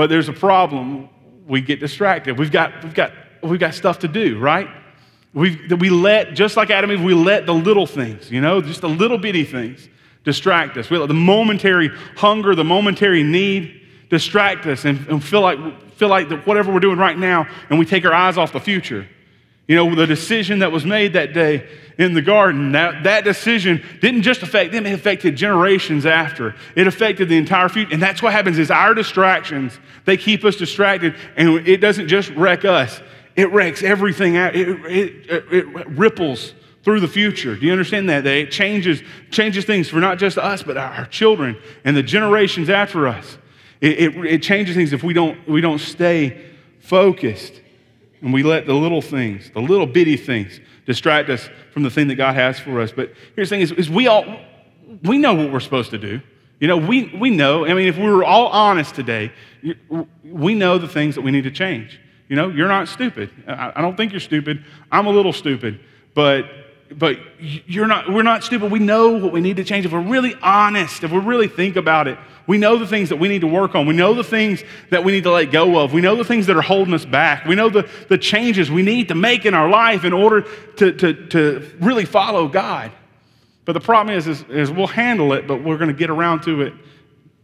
But 0.00 0.08
there's 0.08 0.30
a 0.30 0.32
problem. 0.32 1.10
We 1.46 1.60
get 1.60 1.78
distracted. 1.78 2.38
We've 2.38 2.50
got, 2.50 2.82
we've 2.82 2.94
got, 2.94 3.12
we've 3.42 3.60
got 3.60 3.74
stuff 3.74 3.98
to 3.98 4.08
do, 4.08 4.38
right? 4.38 4.66
we 5.34 5.60
we 5.78 5.90
let, 5.90 6.32
just 6.32 6.56
like 6.56 6.70
Adam 6.70 6.90
Eve, 6.90 7.02
we 7.02 7.12
let 7.12 7.44
the 7.44 7.52
little 7.52 7.86
things, 7.86 8.30
you 8.30 8.40
know, 8.40 8.62
just 8.62 8.80
the 8.80 8.88
little 8.88 9.18
bitty 9.18 9.44
things 9.44 9.90
distract 10.24 10.78
us. 10.78 10.88
We 10.88 10.96
let 10.96 11.08
the 11.08 11.12
momentary 11.12 11.90
hunger, 12.16 12.54
the 12.54 12.64
momentary 12.64 13.22
need 13.22 13.78
distract 14.08 14.64
us 14.64 14.86
and, 14.86 15.06
and 15.06 15.22
feel 15.22 15.42
like, 15.42 15.58
feel 15.96 16.08
like 16.08 16.30
that 16.30 16.46
whatever 16.46 16.72
we're 16.72 16.80
doing 16.80 16.96
right 16.96 17.18
now, 17.18 17.46
and 17.68 17.78
we 17.78 17.84
take 17.84 18.06
our 18.06 18.14
eyes 18.14 18.38
off 18.38 18.54
the 18.54 18.58
future. 18.58 19.06
You 19.70 19.76
know, 19.76 19.94
the 19.94 20.04
decision 20.04 20.58
that 20.58 20.72
was 20.72 20.84
made 20.84 21.12
that 21.12 21.32
day 21.32 21.64
in 21.96 22.12
the 22.12 22.22
garden, 22.22 22.72
that, 22.72 23.04
that 23.04 23.22
decision 23.22 23.80
didn't 24.00 24.22
just 24.22 24.42
affect 24.42 24.72
them, 24.72 24.84
it 24.84 24.92
affected 24.92 25.36
generations 25.36 26.06
after. 26.06 26.56
It 26.74 26.88
affected 26.88 27.28
the 27.28 27.36
entire 27.36 27.68
future. 27.68 27.92
And 27.92 28.02
that's 28.02 28.20
what 28.20 28.32
happens 28.32 28.58
is 28.58 28.72
our 28.72 28.94
distractions, 28.94 29.78
they 30.06 30.16
keep 30.16 30.44
us 30.44 30.56
distracted, 30.56 31.14
and 31.36 31.68
it 31.68 31.76
doesn't 31.76 32.08
just 32.08 32.30
wreck 32.30 32.64
us, 32.64 33.00
it 33.36 33.52
wrecks 33.52 33.84
everything 33.84 34.36
out. 34.36 34.56
It, 34.56 34.70
it, 34.86 35.52
it 35.52 35.88
ripples 35.90 36.52
through 36.82 36.98
the 36.98 37.06
future. 37.06 37.54
Do 37.54 37.64
you 37.64 37.70
understand 37.70 38.08
that? 38.08 38.24
That 38.24 38.34
it 38.34 38.50
changes, 38.50 39.04
changes 39.30 39.64
things 39.66 39.88
for 39.88 40.00
not 40.00 40.18
just 40.18 40.36
us, 40.36 40.64
but 40.64 40.78
our 40.78 41.06
children 41.06 41.56
and 41.84 41.96
the 41.96 42.02
generations 42.02 42.70
after 42.70 43.06
us. 43.06 43.38
It, 43.80 44.00
it, 44.00 44.16
it 44.24 44.42
changes 44.42 44.74
things 44.74 44.92
if 44.92 45.04
we 45.04 45.12
don't, 45.12 45.48
we 45.48 45.60
don't 45.60 45.78
stay 45.78 46.44
focused 46.80 47.60
and 48.22 48.32
we 48.32 48.42
let 48.42 48.66
the 48.66 48.74
little 48.74 49.02
things, 49.02 49.50
the 49.52 49.60
little 49.60 49.86
bitty 49.86 50.16
things, 50.16 50.60
distract 50.86 51.28
us 51.30 51.48
from 51.72 51.82
the 51.82 51.90
thing 51.90 52.08
that 52.08 52.16
God 52.16 52.34
has 52.34 52.58
for 52.58 52.80
us. 52.80 52.92
But 52.92 53.12
here's 53.34 53.48
the 53.50 53.56
thing 53.56 53.62
is, 53.62 53.72
is 53.72 53.88
we 53.88 54.06
all, 54.06 54.24
we 55.02 55.18
know 55.18 55.34
what 55.34 55.52
we're 55.52 55.60
supposed 55.60 55.90
to 55.90 55.98
do. 55.98 56.20
You 56.58 56.68
know, 56.68 56.76
we, 56.76 57.14
we 57.18 57.30
know, 57.30 57.64
I 57.64 57.72
mean, 57.72 57.88
if 57.88 57.96
we 57.96 58.04
were 58.04 58.24
all 58.24 58.48
honest 58.48 58.94
today, 58.94 59.32
we 60.22 60.54
know 60.54 60.76
the 60.78 60.88
things 60.88 61.14
that 61.14 61.22
we 61.22 61.30
need 61.30 61.44
to 61.44 61.50
change. 61.50 61.98
You 62.28 62.36
know, 62.36 62.48
you're 62.48 62.68
not 62.68 62.88
stupid. 62.88 63.30
I, 63.46 63.72
I 63.76 63.80
don't 63.80 63.96
think 63.96 64.12
you're 64.12 64.20
stupid. 64.20 64.64
I'm 64.92 65.06
a 65.06 65.10
little 65.10 65.32
stupid. 65.32 65.80
But 66.14 66.44
but 66.90 67.18
you're 67.38 67.86
not, 67.86 68.10
we're 68.10 68.22
not 68.22 68.42
stupid. 68.42 68.70
We 68.70 68.80
know 68.80 69.10
what 69.10 69.32
we 69.32 69.40
need 69.40 69.56
to 69.56 69.64
change. 69.64 69.86
If 69.86 69.92
we're 69.92 70.00
really 70.00 70.34
honest, 70.42 71.04
if 71.04 71.12
we 71.12 71.18
really 71.18 71.48
think 71.48 71.76
about 71.76 72.08
it, 72.08 72.18
we 72.46 72.58
know 72.58 72.78
the 72.78 72.86
things 72.86 73.10
that 73.10 73.16
we 73.16 73.28
need 73.28 73.42
to 73.42 73.46
work 73.46 73.76
on. 73.76 73.86
We 73.86 73.94
know 73.94 74.12
the 74.12 74.24
things 74.24 74.64
that 74.90 75.04
we 75.04 75.12
need 75.12 75.22
to 75.22 75.30
let 75.30 75.52
go 75.52 75.78
of. 75.78 75.92
We 75.92 76.00
know 76.00 76.16
the 76.16 76.24
things 76.24 76.46
that 76.46 76.56
are 76.56 76.62
holding 76.62 76.92
us 76.92 77.04
back. 77.04 77.44
We 77.44 77.54
know 77.54 77.68
the, 77.68 77.88
the 78.08 78.18
changes 78.18 78.70
we 78.70 78.82
need 78.82 79.08
to 79.08 79.14
make 79.14 79.46
in 79.46 79.54
our 79.54 79.68
life 79.68 80.04
in 80.04 80.12
order 80.12 80.42
to, 80.76 80.92
to, 80.92 81.26
to 81.28 81.70
really 81.78 82.04
follow 82.04 82.48
God. 82.48 82.90
But 83.64 83.74
the 83.74 83.80
problem 83.80 84.16
is, 84.16 84.26
is, 84.26 84.42
is 84.48 84.70
we'll 84.70 84.88
handle 84.88 85.32
it, 85.32 85.46
but 85.46 85.62
we're 85.62 85.78
going 85.78 85.90
to 85.90 85.96
get 85.96 86.10
around 86.10 86.42
to 86.42 86.62
it. 86.62 86.72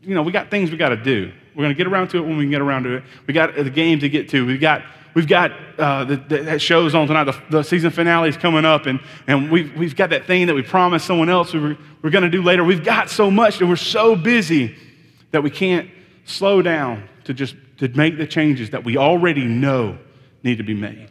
You 0.02 0.16
know, 0.16 0.22
we 0.22 0.32
got 0.32 0.50
things 0.50 0.72
we 0.72 0.76
got 0.76 0.88
to 0.88 0.96
do. 0.96 1.32
We're 1.54 1.62
going 1.62 1.74
to 1.74 1.78
get 1.78 1.86
around 1.86 2.08
to 2.08 2.18
it 2.18 2.22
when 2.22 2.36
we 2.36 2.44
can 2.44 2.50
get 2.50 2.62
around 2.62 2.82
to 2.84 2.96
it. 2.96 3.04
We 3.28 3.34
got 3.34 3.54
the 3.54 3.70
game 3.70 4.00
to 4.00 4.08
get 4.08 4.28
to. 4.30 4.44
We've 4.44 4.60
got 4.60 4.82
We've 5.16 5.26
got 5.26 5.52
uh, 5.78 6.04
the, 6.04 6.16
the, 6.16 6.42
that 6.42 6.60
shows 6.60 6.94
on 6.94 7.06
tonight. 7.06 7.24
The, 7.24 7.40
the, 7.48 7.62
season 7.62 7.90
finale 7.90 8.28
is 8.28 8.36
coming 8.36 8.66
up, 8.66 8.84
and, 8.84 9.00
and 9.26 9.50
we've, 9.50 9.74
we've 9.74 9.96
got 9.96 10.10
that 10.10 10.26
thing 10.26 10.46
that 10.48 10.54
we 10.54 10.60
promised 10.60 11.06
someone 11.06 11.30
else 11.30 11.54
we 11.54 11.60
were, 11.60 11.78
we're 12.02 12.10
going 12.10 12.24
to 12.24 12.28
do 12.28 12.42
later. 12.42 12.62
We've 12.62 12.84
got 12.84 13.08
so 13.08 13.30
much, 13.30 13.58
and 13.62 13.70
we're 13.70 13.76
so 13.76 14.14
busy 14.14 14.76
that 15.30 15.42
we 15.42 15.48
can't 15.48 15.88
slow 16.26 16.60
down 16.60 17.08
to 17.24 17.32
just 17.32 17.56
to 17.78 17.88
make 17.88 18.18
the 18.18 18.26
changes 18.26 18.68
that 18.70 18.84
we 18.84 18.98
already 18.98 19.46
know 19.46 19.96
need 20.42 20.58
to 20.58 20.64
be 20.64 20.74
made. 20.74 21.08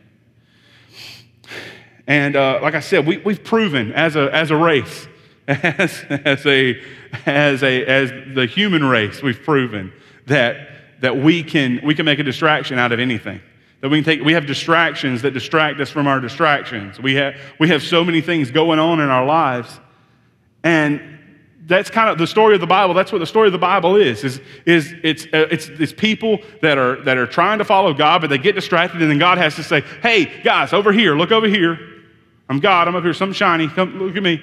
And 2.05 2.35
uh, 2.35 2.59
like 2.62 2.75
I 2.75 2.81
said, 2.81 3.07
we, 3.07 3.17
we've 3.17 3.43
proven 3.43 3.91
as 3.93 4.15
a, 4.15 4.31
as 4.31 4.51
a 4.51 4.55
race, 4.55 5.07
as, 5.47 6.05
as, 6.12 6.45
a, 6.45 6.79
as, 7.25 7.63
a, 7.63 7.85
as 7.85 8.12
the 8.35 8.45
human 8.45 8.83
race, 8.83 9.24
we've 9.24 9.41
proven 9.41 9.91
that, 10.27 11.01
that 11.01 11.17
we, 11.17 11.41
can, 11.41 11.81
we 11.83 11.95
can 11.95 12.05
make 12.05 12.19
a 12.19 12.24
distraction 12.24 12.77
out 12.77 12.91
of 12.91 13.00
anything. 13.00 13.41
That 13.85 13.89
we 13.89 14.01
can 14.01 14.03
take, 14.03 14.25
we 14.25 14.33
have 14.33 14.47
distractions 14.47 15.21
that 15.21 15.35
distract 15.35 15.79
us 15.79 15.91
from 15.91 16.07
our 16.07 16.19
distractions. 16.19 16.99
We 16.99 17.13
have, 17.13 17.35
we 17.59 17.67
have 17.67 17.83
so 17.83 18.03
many 18.03 18.19
things 18.19 18.49
going 18.49 18.79
on 18.79 18.99
in 18.99 19.09
our 19.09 19.23
lives. 19.23 19.79
And 20.63 21.19
that's 21.67 21.91
kind 21.91 22.09
of 22.09 22.17
the 22.17 22.25
story 22.25 22.55
of 22.55 22.61
the 22.61 22.65
Bible. 22.65 22.95
That's 22.95 23.11
what 23.11 23.19
the 23.19 23.27
story 23.27 23.45
of 23.47 23.51
the 23.51 23.59
Bible 23.59 23.95
is. 23.95 24.23
Is, 24.23 24.41
is 24.65 24.91
it's, 25.03 25.25
uh, 25.25 25.49
it's, 25.51 25.67
it's 25.67 25.93
people 25.93 26.39
that 26.63 26.79
are, 26.79 26.99
that 27.03 27.19
are 27.19 27.27
trying 27.27 27.59
to 27.59 27.63
follow 27.63 27.93
God, 27.93 28.21
but 28.21 28.31
they 28.31 28.39
get 28.39 28.55
distracted, 28.55 29.03
and 29.03 29.11
then 29.11 29.19
God 29.19 29.37
has 29.37 29.55
to 29.57 29.63
say, 29.63 29.81
hey, 30.01 30.41
guys, 30.41 30.73
over 30.73 30.91
here, 30.91 31.15
look 31.15 31.31
over 31.31 31.47
here. 31.47 31.77
I'm 32.49 32.59
God. 32.59 32.87
I'm 32.87 32.95
up 32.95 33.03
here, 33.03 33.13
something 33.13 33.35
shiny. 33.35 33.67
Come 33.67 33.99
look 33.99 34.15
at 34.15 34.23
me. 34.23 34.41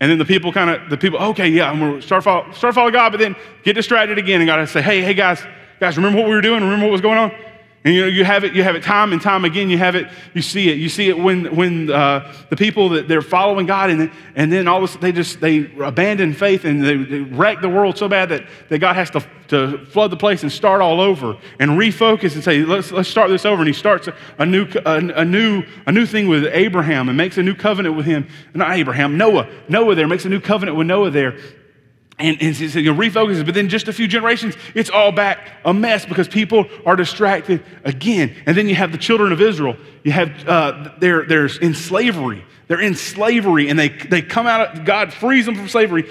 And 0.00 0.10
then 0.10 0.18
the 0.18 0.24
people 0.24 0.52
kind 0.52 0.70
of, 0.70 0.90
the 0.90 0.96
people, 0.96 1.20
okay, 1.20 1.46
yeah, 1.46 1.70
I'm 1.70 1.78
going 1.78 2.00
to 2.00 2.02
start 2.04 2.24
follow, 2.24 2.50
start 2.50 2.74
follow 2.74 2.90
God, 2.90 3.12
but 3.12 3.20
then 3.20 3.36
get 3.62 3.74
distracted 3.74 4.18
again, 4.18 4.40
and 4.40 4.48
God 4.48 4.58
has 4.58 4.70
to 4.70 4.72
say, 4.72 4.82
hey, 4.82 5.00
hey, 5.00 5.14
guys, 5.14 5.40
guys, 5.78 5.96
remember 5.96 6.18
what 6.18 6.28
we 6.28 6.34
were 6.34 6.40
doing? 6.40 6.60
Remember 6.64 6.86
what 6.86 6.90
was 6.90 7.00
going 7.00 7.18
on? 7.18 7.30
And 7.84 7.94
you 7.94 8.00
know, 8.00 8.06
you 8.06 8.24
have 8.24 8.44
it, 8.44 8.54
you 8.54 8.62
have 8.62 8.76
it 8.76 8.82
time 8.82 9.12
and 9.12 9.20
time 9.20 9.44
again. 9.44 9.68
You 9.68 9.76
have 9.76 9.94
it, 9.94 10.08
you 10.32 10.40
see 10.40 10.70
it. 10.70 10.78
You 10.78 10.88
see 10.88 11.10
it 11.10 11.18
when, 11.18 11.54
when 11.54 11.90
uh, 11.90 12.32
the 12.48 12.56
people 12.56 12.88
that 12.90 13.08
they're 13.08 13.20
following 13.20 13.66
God 13.66 13.90
and, 13.90 14.10
and 14.34 14.50
then 14.50 14.66
all 14.66 14.78
of 14.78 14.84
a 14.84 14.88
sudden 14.88 15.02
they 15.02 15.12
just, 15.12 15.38
they 15.40 15.70
abandon 15.78 16.32
faith 16.32 16.64
and 16.64 16.82
they, 16.82 16.96
they 16.96 17.20
wreck 17.20 17.60
the 17.60 17.68
world 17.68 17.98
so 17.98 18.08
bad 18.08 18.30
that, 18.30 18.46
that 18.70 18.78
God 18.78 18.96
has 18.96 19.10
to, 19.10 19.22
to 19.48 19.84
flood 19.84 20.10
the 20.10 20.16
place 20.16 20.42
and 20.42 20.50
start 20.50 20.80
all 20.80 20.98
over 20.98 21.36
and 21.60 21.72
refocus 21.72 22.34
and 22.34 22.42
say, 22.42 22.64
let's, 22.64 22.90
let's 22.90 23.10
start 23.10 23.28
this 23.28 23.44
over. 23.44 23.60
And 23.60 23.68
he 23.68 23.74
starts 23.74 24.08
a, 24.38 24.46
new, 24.46 24.66
a, 24.86 24.96
a, 24.96 25.24
new, 25.24 25.62
a 25.86 25.92
new 25.92 26.06
thing 26.06 26.26
with 26.26 26.46
Abraham 26.46 27.10
and 27.10 27.18
makes 27.18 27.36
a 27.36 27.42
new 27.42 27.54
covenant 27.54 27.96
with 27.96 28.06
him. 28.06 28.26
Not 28.54 28.78
Abraham, 28.78 29.18
Noah. 29.18 29.46
Noah 29.68 29.94
there 29.94 30.08
makes 30.08 30.24
a 30.24 30.30
new 30.30 30.40
covenant 30.40 30.78
with 30.78 30.86
Noah 30.86 31.10
there. 31.10 31.36
And, 32.18 32.40
and 32.40 32.58
you 32.58 32.92
know, 32.92 32.98
refocuses, 32.98 33.44
but 33.44 33.54
then 33.54 33.68
just 33.68 33.88
a 33.88 33.92
few 33.92 34.06
generations, 34.06 34.54
it's 34.74 34.90
all 34.90 35.10
back 35.10 35.50
a 35.64 35.74
mess 35.74 36.06
because 36.06 36.28
people 36.28 36.66
are 36.86 36.94
distracted 36.94 37.62
again. 37.84 38.34
And 38.46 38.56
then 38.56 38.68
you 38.68 38.76
have 38.76 38.92
the 38.92 38.98
children 38.98 39.32
of 39.32 39.40
Israel. 39.40 39.76
You 40.04 40.12
have, 40.12 40.48
uh, 40.48 40.92
they're, 40.98 41.24
they're 41.26 41.46
in 41.46 41.74
slavery. 41.74 42.44
They're 42.68 42.80
in 42.80 42.94
slavery 42.94 43.68
and 43.68 43.78
they, 43.78 43.88
they 43.88 44.22
come 44.22 44.46
out, 44.46 44.78
of, 44.78 44.84
God 44.84 45.12
frees 45.12 45.44
them 45.44 45.56
from 45.56 45.68
slavery, 45.68 46.04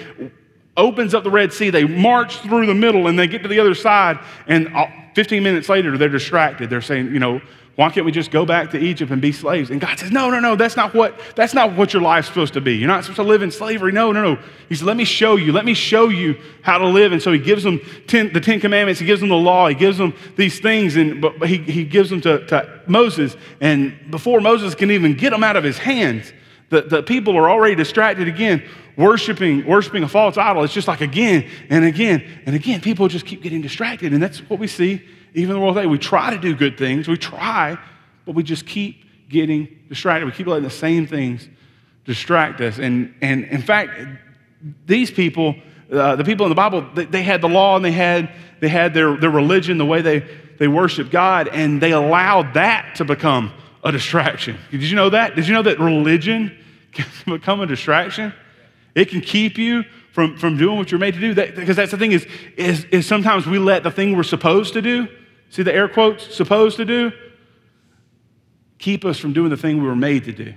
opens 0.76 1.14
up 1.14 1.24
the 1.24 1.30
Red 1.30 1.52
Sea. 1.52 1.70
They 1.70 1.84
march 1.84 2.38
through 2.38 2.66
the 2.66 2.74
middle 2.74 3.06
and 3.06 3.18
they 3.18 3.26
get 3.26 3.42
to 3.42 3.48
the 3.48 3.60
other 3.60 3.74
side. 3.74 4.18
And 4.46 4.68
15 5.14 5.42
minutes 5.42 5.70
later, 5.70 5.96
they're 5.96 6.08
distracted. 6.08 6.68
They're 6.68 6.82
saying, 6.82 7.14
you 7.14 7.18
know, 7.18 7.40
why 7.76 7.90
can't 7.90 8.06
we 8.06 8.12
just 8.12 8.30
go 8.30 8.46
back 8.46 8.70
to 8.70 8.78
Egypt 8.78 9.10
and 9.10 9.20
be 9.20 9.32
slaves? 9.32 9.70
And 9.70 9.80
God 9.80 9.98
says, 9.98 10.12
No, 10.12 10.30
no, 10.30 10.38
no, 10.38 10.54
that's 10.54 10.76
not 10.76 10.94
what, 10.94 11.18
that's 11.34 11.54
not 11.54 11.74
what 11.74 11.92
your 11.92 12.02
life's 12.02 12.28
supposed 12.28 12.54
to 12.54 12.60
be. 12.60 12.76
You're 12.76 12.86
not 12.86 13.02
supposed 13.02 13.16
to 13.16 13.24
live 13.24 13.42
in 13.42 13.50
slavery. 13.50 13.90
No, 13.90 14.12
no, 14.12 14.22
no. 14.34 14.42
He 14.68 14.76
said, 14.76 14.86
Let 14.86 14.96
me 14.96 15.04
show 15.04 15.34
you. 15.34 15.50
Let 15.50 15.64
me 15.64 15.74
show 15.74 16.08
you 16.08 16.40
how 16.62 16.78
to 16.78 16.86
live. 16.86 17.10
And 17.10 17.20
so 17.20 17.32
he 17.32 17.40
gives 17.40 17.64
them 17.64 17.80
ten, 18.06 18.32
the 18.32 18.40
Ten 18.40 18.60
Commandments, 18.60 19.00
he 19.00 19.06
gives 19.06 19.20
them 19.20 19.28
the 19.28 19.34
law, 19.34 19.66
he 19.66 19.74
gives 19.74 19.98
them 19.98 20.14
these 20.36 20.60
things, 20.60 20.94
and 20.94 21.20
but, 21.20 21.40
but 21.40 21.48
he, 21.48 21.58
he 21.58 21.84
gives 21.84 22.10
them 22.10 22.20
to, 22.20 22.46
to 22.46 22.82
Moses. 22.86 23.36
And 23.60 24.08
before 24.08 24.40
Moses 24.40 24.76
can 24.76 24.92
even 24.92 25.14
get 25.14 25.30
them 25.30 25.42
out 25.42 25.56
of 25.56 25.64
his 25.64 25.78
hands, 25.78 26.32
the, 26.70 26.82
the 26.82 27.02
people 27.02 27.36
are 27.36 27.50
already 27.50 27.74
distracted 27.74 28.28
again, 28.28 28.62
worshiping, 28.96 29.66
worshiping 29.66 30.04
a 30.04 30.08
false 30.08 30.38
idol. 30.38 30.62
It's 30.62 30.72
just 30.72 30.86
like 30.86 31.00
again 31.00 31.50
and 31.70 31.84
again 31.84 32.24
and 32.46 32.54
again. 32.54 32.80
People 32.80 33.08
just 33.08 33.26
keep 33.26 33.42
getting 33.42 33.62
distracted. 33.62 34.12
And 34.12 34.22
that's 34.22 34.38
what 34.48 34.60
we 34.60 34.68
see 34.68 35.02
even 35.34 35.54
the 35.54 35.60
world 35.60 35.74
today, 35.74 35.86
we 35.86 35.98
try 35.98 36.30
to 36.30 36.38
do 36.38 36.54
good 36.54 36.78
things, 36.78 37.08
we 37.08 37.16
try, 37.16 37.76
but 38.24 38.34
we 38.34 38.42
just 38.42 38.66
keep 38.66 39.04
getting 39.28 39.68
distracted. 39.88 40.26
We 40.26 40.32
keep 40.32 40.46
letting 40.46 40.64
the 40.64 40.70
same 40.70 41.06
things 41.06 41.48
distract 42.04 42.60
us. 42.60 42.78
And, 42.78 43.14
and 43.20 43.44
in 43.44 43.60
fact, 43.60 43.90
these 44.86 45.10
people, 45.10 45.56
uh, 45.92 46.16
the 46.16 46.24
people 46.24 46.46
in 46.46 46.50
the 46.50 46.56
Bible, 46.56 46.86
they, 46.94 47.06
they, 47.06 47.22
had 47.22 47.40
the 47.40 47.48
law 47.48 47.76
and 47.76 47.84
they 47.84 47.92
had, 47.92 48.32
they 48.60 48.68
had 48.68 48.94
their, 48.94 49.16
their 49.16 49.30
religion, 49.30 49.76
the 49.76 49.84
way 49.84 50.02
they, 50.02 50.20
they 50.58 50.68
worship 50.68 51.10
God, 51.10 51.48
and 51.48 51.80
they 51.80 51.92
allowed 51.92 52.54
that 52.54 52.94
to 52.96 53.04
become 53.04 53.52
a 53.82 53.90
distraction. 53.90 54.56
Did 54.70 54.82
you 54.82 54.96
know 54.96 55.10
that? 55.10 55.34
Did 55.34 55.48
you 55.48 55.54
know 55.54 55.62
that 55.62 55.80
religion 55.80 56.56
can 56.92 57.06
become 57.26 57.60
a 57.60 57.66
distraction? 57.66 58.32
It 58.94 59.06
can 59.06 59.20
keep 59.20 59.58
you 59.58 59.84
from, 60.12 60.36
from 60.36 60.56
doing 60.56 60.78
what 60.78 60.92
you're 60.92 61.00
made 61.00 61.14
to 61.14 61.20
do. 61.20 61.34
That, 61.34 61.56
because 61.56 61.74
that's 61.74 61.90
the 61.90 61.98
thing 61.98 62.12
is, 62.12 62.24
is, 62.56 62.84
is 62.84 63.04
sometimes 63.04 63.46
we 63.46 63.58
let 63.58 63.82
the 63.82 63.90
thing 63.90 64.16
we're 64.16 64.22
supposed 64.22 64.74
to 64.74 64.82
do 64.82 65.08
See 65.54 65.62
the 65.62 65.72
air 65.72 65.86
quotes, 65.86 66.34
supposed 66.34 66.78
to 66.78 66.84
do? 66.84 67.12
Keep 68.80 69.04
us 69.04 69.20
from 69.20 69.32
doing 69.32 69.50
the 69.50 69.56
thing 69.56 69.80
we 69.80 69.86
were 69.86 69.94
made 69.94 70.24
to 70.24 70.32
do. 70.32 70.52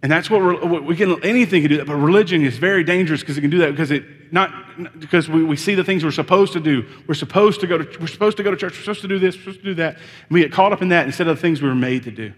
And 0.00 0.12
that's 0.12 0.30
what 0.30 0.84
we 0.84 0.94
can, 0.94 1.20
anything 1.24 1.62
can 1.62 1.70
do 1.70 1.78
that, 1.78 1.88
but 1.88 1.96
religion 1.96 2.44
is 2.44 2.56
very 2.56 2.84
dangerous 2.84 3.22
because 3.22 3.36
it 3.36 3.40
can 3.40 3.50
do 3.50 3.58
that 3.58 3.72
because 3.72 3.90
it, 3.90 4.04
not, 4.32 4.52
because 5.00 5.28
we, 5.28 5.42
we 5.42 5.56
see 5.56 5.74
the 5.74 5.82
things 5.82 6.04
we're 6.04 6.12
supposed 6.12 6.52
to 6.52 6.60
do. 6.60 6.86
We're 7.08 7.14
supposed 7.14 7.58
to 7.62 7.66
go 7.66 7.78
to, 7.78 7.98
we're 7.98 8.06
supposed 8.06 8.36
to 8.36 8.44
go 8.44 8.52
to 8.52 8.56
church, 8.56 8.74
we're 8.74 8.82
supposed 8.82 9.00
to 9.00 9.08
do 9.08 9.18
this, 9.18 9.34
we're 9.34 9.40
supposed 9.40 9.58
to 9.58 9.64
do 9.64 9.74
that. 9.74 9.94
And 9.96 10.30
we 10.30 10.42
get 10.42 10.52
caught 10.52 10.72
up 10.72 10.80
in 10.80 10.90
that 10.90 11.06
instead 11.06 11.26
of 11.26 11.34
the 11.34 11.42
things 11.42 11.60
we 11.60 11.68
were 11.68 11.74
made 11.74 12.04
to 12.04 12.12
do. 12.12 12.32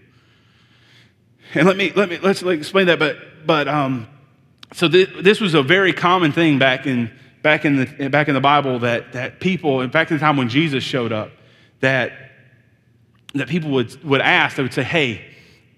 And 1.53 1.67
let 1.67 1.77
me, 1.77 1.93
let 1.95 2.09
me, 2.09 2.17
let's 2.17 2.41
explain 2.41 2.87
that, 2.87 2.97
but, 2.97 3.45
but, 3.45 3.67
um, 3.67 4.07
so 4.73 4.89
th- 4.89 5.09
this 5.21 5.39
was 5.39 5.53
a 5.53 5.61
very 5.61 5.93
common 5.93 6.31
thing 6.31 6.57
back 6.57 6.87
in, 6.87 7.11
back 7.41 7.65
in 7.65 7.77
the, 7.77 8.09
back 8.09 8.27
in 8.27 8.33
the 8.33 8.41
Bible 8.41 8.79
that, 8.79 9.13
that 9.13 9.39
people, 9.39 9.81
in 9.81 9.91
fact, 9.91 10.11
in 10.11 10.17
the 10.17 10.21
time 10.21 10.37
when 10.37 10.49
Jesus 10.49 10.83
showed 10.83 11.11
up, 11.11 11.31
that, 11.79 12.11
that 13.33 13.47
people 13.47 13.71
would, 13.71 14.03
would 14.03 14.21
ask, 14.21 14.57
they 14.57 14.63
would 14.63 14.73
say, 14.73 14.83
hey, 14.83 15.25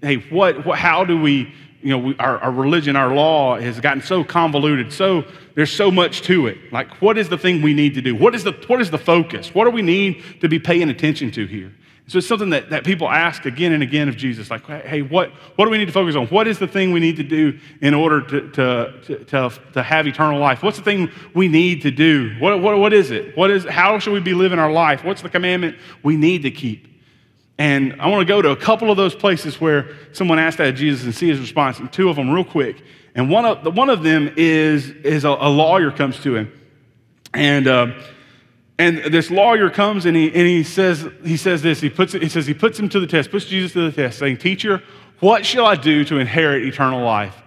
hey, 0.01 0.15
what, 0.15 0.65
what 0.65 0.80
how 0.80 1.06
do 1.06 1.20
we, 1.20 1.53
you 1.82 1.89
know, 1.89 1.98
we, 1.98 2.18
our, 2.18 2.39
our 2.39 2.51
religion, 2.51 2.96
our 2.96 3.13
law 3.13 3.60
has 3.60 3.80
gotten 3.80 4.01
so 4.01 4.24
convoluted, 4.24 4.91
so 4.91 5.24
there's 5.56 5.72
so 5.72 5.91
much 5.91 6.22
to 6.24 6.48
it. 6.48 6.58
Like, 6.72 7.01
what 7.01 7.18
is 7.18 7.30
the 7.30 7.38
thing 7.38 7.62
we 7.62 7.74
need 7.74 7.94
to 7.96 8.01
do? 8.01 8.15
What 8.15 8.36
is 8.36 8.44
the, 8.44 8.53
what 8.68 8.82
is 8.82 8.91
the 8.91 8.98
focus? 8.98 9.53
What 9.53 9.65
do 9.65 9.72
we 9.72 9.82
need 9.82 10.24
to 10.41 10.50
be 10.50 10.60
paying 10.60 10.89
attention 10.89 11.32
to 11.32 11.46
here? 11.46 11.74
So 12.12 12.18
it's 12.18 12.27
something 12.27 12.50
that, 12.50 12.72
that 12.72 12.84
people 12.84 13.08
ask 13.10 13.46
again 13.46 13.72
and 13.72 13.82
again 13.82 14.10
of 14.10 14.18
Jesus, 14.18 14.51
like, 14.51 14.65
hey, 14.65 15.01
what, 15.01 15.30
what 15.56 15.63
do 15.63 15.72
we 15.72 15.77
need 15.77 15.86
to 15.86 15.94
focus 15.94 16.13
on? 16.13 16.27
What 16.27 16.46
is 16.46 16.60
the 16.60 16.68
thing 16.68 16.91
we 16.91 17.00
need 17.00 17.15
to 17.15 17.24
do 17.24 17.58
in 17.80 17.94
order 17.94 18.20
to, 18.20 18.51
to, 18.51 19.24
to, 19.27 19.51
to, 19.72 19.82
have 19.82 20.08
eternal 20.08 20.38
life? 20.38 20.62
What's 20.62 20.75
the 20.75 20.84
thing 20.84 21.10
we 21.34 21.48
need 21.48 21.84
to 21.84 21.89
do? 21.89 22.36
What, 22.38 22.62
what, 22.62 22.77
what 22.80 22.91
is 22.91 23.12
it? 23.12 23.38
What 23.38 23.50
is, 23.50 23.63
how 23.63 23.98
should 23.98 24.12
we 24.12 24.20
be 24.20 24.34
living 24.34 24.60
our 24.60 24.70
life? 24.70 25.06
What's 25.06 25.22
the 25.22 25.30
commandment 25.30 25.77
we 26.03 26.18
need 26.18 26.41
to 26.41 26.51
keep? 26.51 26.86
And 27.58 27.96
I 28.01 28.08
want 28.08 28.20
to 28.20 28.25
go 28.25 28.41
to 28.41 28.50
a 28.50 28.58
couple 28.58 28.91
of 28.91 28.98
those 28.98 29.15
places 29.15 29.62
where 29.62 29.96
someone 30.12 30.38
asked 30.38 30.58
that 30.58 30.68
of 30.68 30.75
Jesus 30.75 31.06
and 31.06 31.15
see 31.15 31.30
his 31.30 31.39
response, 31.39 31.80
and 31.80 31.94
two 31.94 32.10
of 32.10 32.18
them 32.18 32.30
real 32.30 32.44
quick. 32.44 32.84
And 33.15 33.30
one 33.30 33.46
of, 33.46 33.74
one 33.74 33.89
of 33.89 34.03
them 34.03 34.34
is, 34.36 34.89
is 34.89 35.24
a, 35.24 35.30
a 35.30 35.48
lawyer 35.48 35.91
comes 35.91 36.20
to 36.24 36.36
him. 36.36 36.51
And 37.34 37.70
uh, 37.70 37.94
and 38.81 39.13
this 39.13 39.29
lawyer 39.29 39.69
comes 39.69 40.07
and 40.07 40.17
he, 40.17 40.27
and 40.27 40.47
he 40.47 40.63
says 40.63 41.07
he 41.23 41.38
says 41.38 41.61
this 41.61 41.79
he 41.79 41.89
puts 41.89 42.13
he 42.13 42.27
says 42.27 42.47
he 42.47 42.53
puts 42.53 42.79
him 42.79 42.89
to 42.89 43.00
the 43.00 43.05
test 43.05 43.29
puts 43.29 43.45
jesus 43.45 43.73
to 43.73 43.91
the 43.91 43.91
test 43.91 44.17
saying 44.17 44.38
teacher 44.38 44.81
what 45.19 45.45
shall 45.45 45.67
i 45.67 45.75
do 45.75 46.03
to 46.05 46.17
inherit 46.17 46.65
eternal 46.65 47.03
life? 47.03 47.41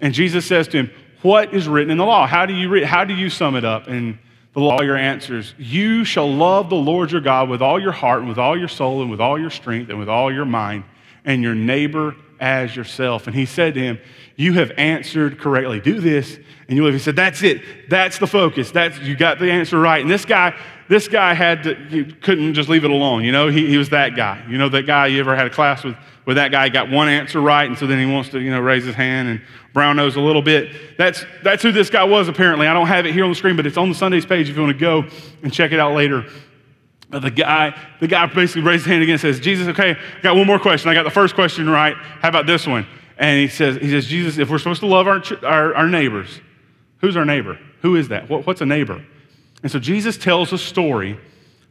And 0.00 0.12
jesus 0.12 0.44
says 0.46 0.66
to 0.68 0.78
him 0.78 0.90
what 1.22 1.54
is 1.54 1.68
written 1.68 1.90
in 1.90 1.98
the 1.98 2.06
law? 2.06 2.26
How 2.26 2.46
do 2.46 2.54
you 2.54 2.68
read 2.68 2.84
how 2.84 3.04
do 3.04 3.14
you 3.14 3.30
sum 3.30 3.54
it 3.54 3.64
up? 3.64 3.86
And 3.86 4.18
the 4.52 4.60
lawyer 4.60 4.96
answers 4.96 5.54
you 5.58 6.04
shall 6.04 6.30
love 6.30 6.70
the 6.70 6.76
lord 6.76 7.12
your 7.12 7.20
god 7.20 7.48
with 7.48 7.62
all 7.62 7.80
your 7.80 7.92
heart 7.92 8.20
and 8.20 8.28
with 8.28 8.38
all 8.38 8.58
your 8.58 8.68
soul 8.68 9.00
and 9.00 9.10
with 9.10 9.20
all 9.20 9.38
your 9.38 9.50
strength 9.50 9.90
and 9.90 9.98
with 9.98 10.08
all 10.08 10.32
your 10.32 10.44
mind 10.44 10.82
and 11.24 11.42
your 11.42 11.54
neighbor 11.54 12.16
as 12.40 12.74
yourself. 12.74 13.26
And 13.26 13.36
he 13.36 13.46
said 13.46 13.74
to 13.74 13.80
him 13.80 13.98
you 14.34 14.54
have 14.54 14.72
answered 14.78 15.38
correctly. 15.38 15.80
Do 15.80 16.00
this 16.00 16.38
and 16.66 16.76
you 16.76 16.82
live. 16.82 16.94
He 16.94 17.00
said 17.00 17.14
that's 17.14 17.42
it. 17.42 17.62
That's 17.90 18.18
the 18.18 18.26
focus. 18.26 18.70
That's 18.70 18.98
you 19.00 19.14
got 19.14 19.38
the 19.38 19.50
answer 19.50 19.78
right. 19.78 20.00
And 20.00 20.10
this 20.10 20.24
guy 20.24 20.58
this 20.90 21.06
guy 21.06 21.34
had 21.34 21.62
to, 21.62 22.04
couldn't 22.20 22.52
just 22.52 22.68
leave 22.68 22.84
it 22.84 22.90
alone. 22.90 23.22
You 23.22 23.30
know, 23.30 23.46
he, 23.46 23.68
he 23.68 23.76
was 23.76 23.90
that 23.90 24.16
guy. 24.16 24.44
You 24.48 24.58
know, 24.58 24.68
that 24.70 24.88
guy 24.88 25.06
you 25.06 25.20
ever 25.20 25.36
had 25.36 25.46
a 25.46 25.50
class 25.50 25.84
with, 25.84 25.94
where 26.24 26.34
that 26.34 26.50
guy 26.50 26.68
got 26.68 26.90
one 26.90 27.08
answer 27.08 27.40
right, 27.40 27.66
and 27.66 27.78
so 27.78 27.86
then 27.86 28.04
he 28.04 28.12
wants 28.12 28.30
to, 28.30 28.40
you 28.40 28.50
know, 28.50 28.58
raise 28.58 28.84
his 28.84 28.96
hand 28.96 29.28
and 29.28 29.40
brown 29.72 29.94
nose 29.94 30.16
a 30.16 30.20
little 30.20 30.42
bit. 30.42 30.98
That's, 30.98 31.24
that's 31.44 31.62
who 31.62 31.70
this 31.70 31.90
guy 31.90 32.02
was, 32.02 32.26
apparently. 32.26 32.66
I 32.66 32.74
don't 32.74 32.88
have 32.88 33.06
it 33.06 33.14
here 33.14 33.22
on 33.22 33.30
the 33.30 33.36
screen, 33.36 33.54
but 33.54 33.68
it's 33.68 33.76
on 33.76 33.88
the 33.88 33.94
Sundays 33.94 34.26
page 34.26 34.50
if 34.50 34.56
you 34.56 34.62
want 34.62 34.76
to 34.76 34.80
go 34.80 35.04
and 35.44 35.52
check 35.52 35.70
it 35.70 35.78
out 35.78 35.94
later. 35.94 36.26
But 37.08 37.22
the 37.22 37.30
guy, 37.30 37.80
the 38.00 38.08
guy 38.08 38.26
basically 38.26 38.62
raised 38.62 38.84
his 38.84 38.90
hand 38.90 39.04
again 39.04 39.12
and 39.12 39.20
says, 39.20 39.38
Jesus, 39.38 39.68
okay, 39.68 39.92
I 39.92 40.20
got 40.22 40.34
one 40.34 40.48
more 40.48 40.58
question. 40.58 40.90
I 40.90 40.94
got 40.94 41.04
the 41.04 41.10
first 41.10 41.36
question 41.36 41.70
right. 41.70 41.94
How 41.94 42.30
about 42.30 42.48
this 42.48 42.66
one? 42.66 42.84
And 43.16 43.38
he 43.38 43.46
says, 43.46 43.76
he 43.76 43.90
says, 43.90 44.06
Jesus, 44.06 44.38
if 44.38 44.50
we're 44.50 44.58
supposed 44.58 44.80
to 44.80 44.86
love 44.86 45.06
our, 45.06 45.22
our, 45.44 45.72
our 45.72 45.88
neighbors, 45.88 46.40
who's 46.98 47.16
our 47.16 47.24
neighbor? 47.24 47.60
Who 47.82 47.94
is 47.94 48.08
that? 48.08 48.28
What, 48.28 48.44
what's 48.44 48.60
a 48.60 48.66
neighbor? 48.66 49.04
And 49.62 49.70
so 49.70 49.78
Jesus 49.78 50.16
tells 50.16 50.52
a 50.52 50.58
story 50.58 51.18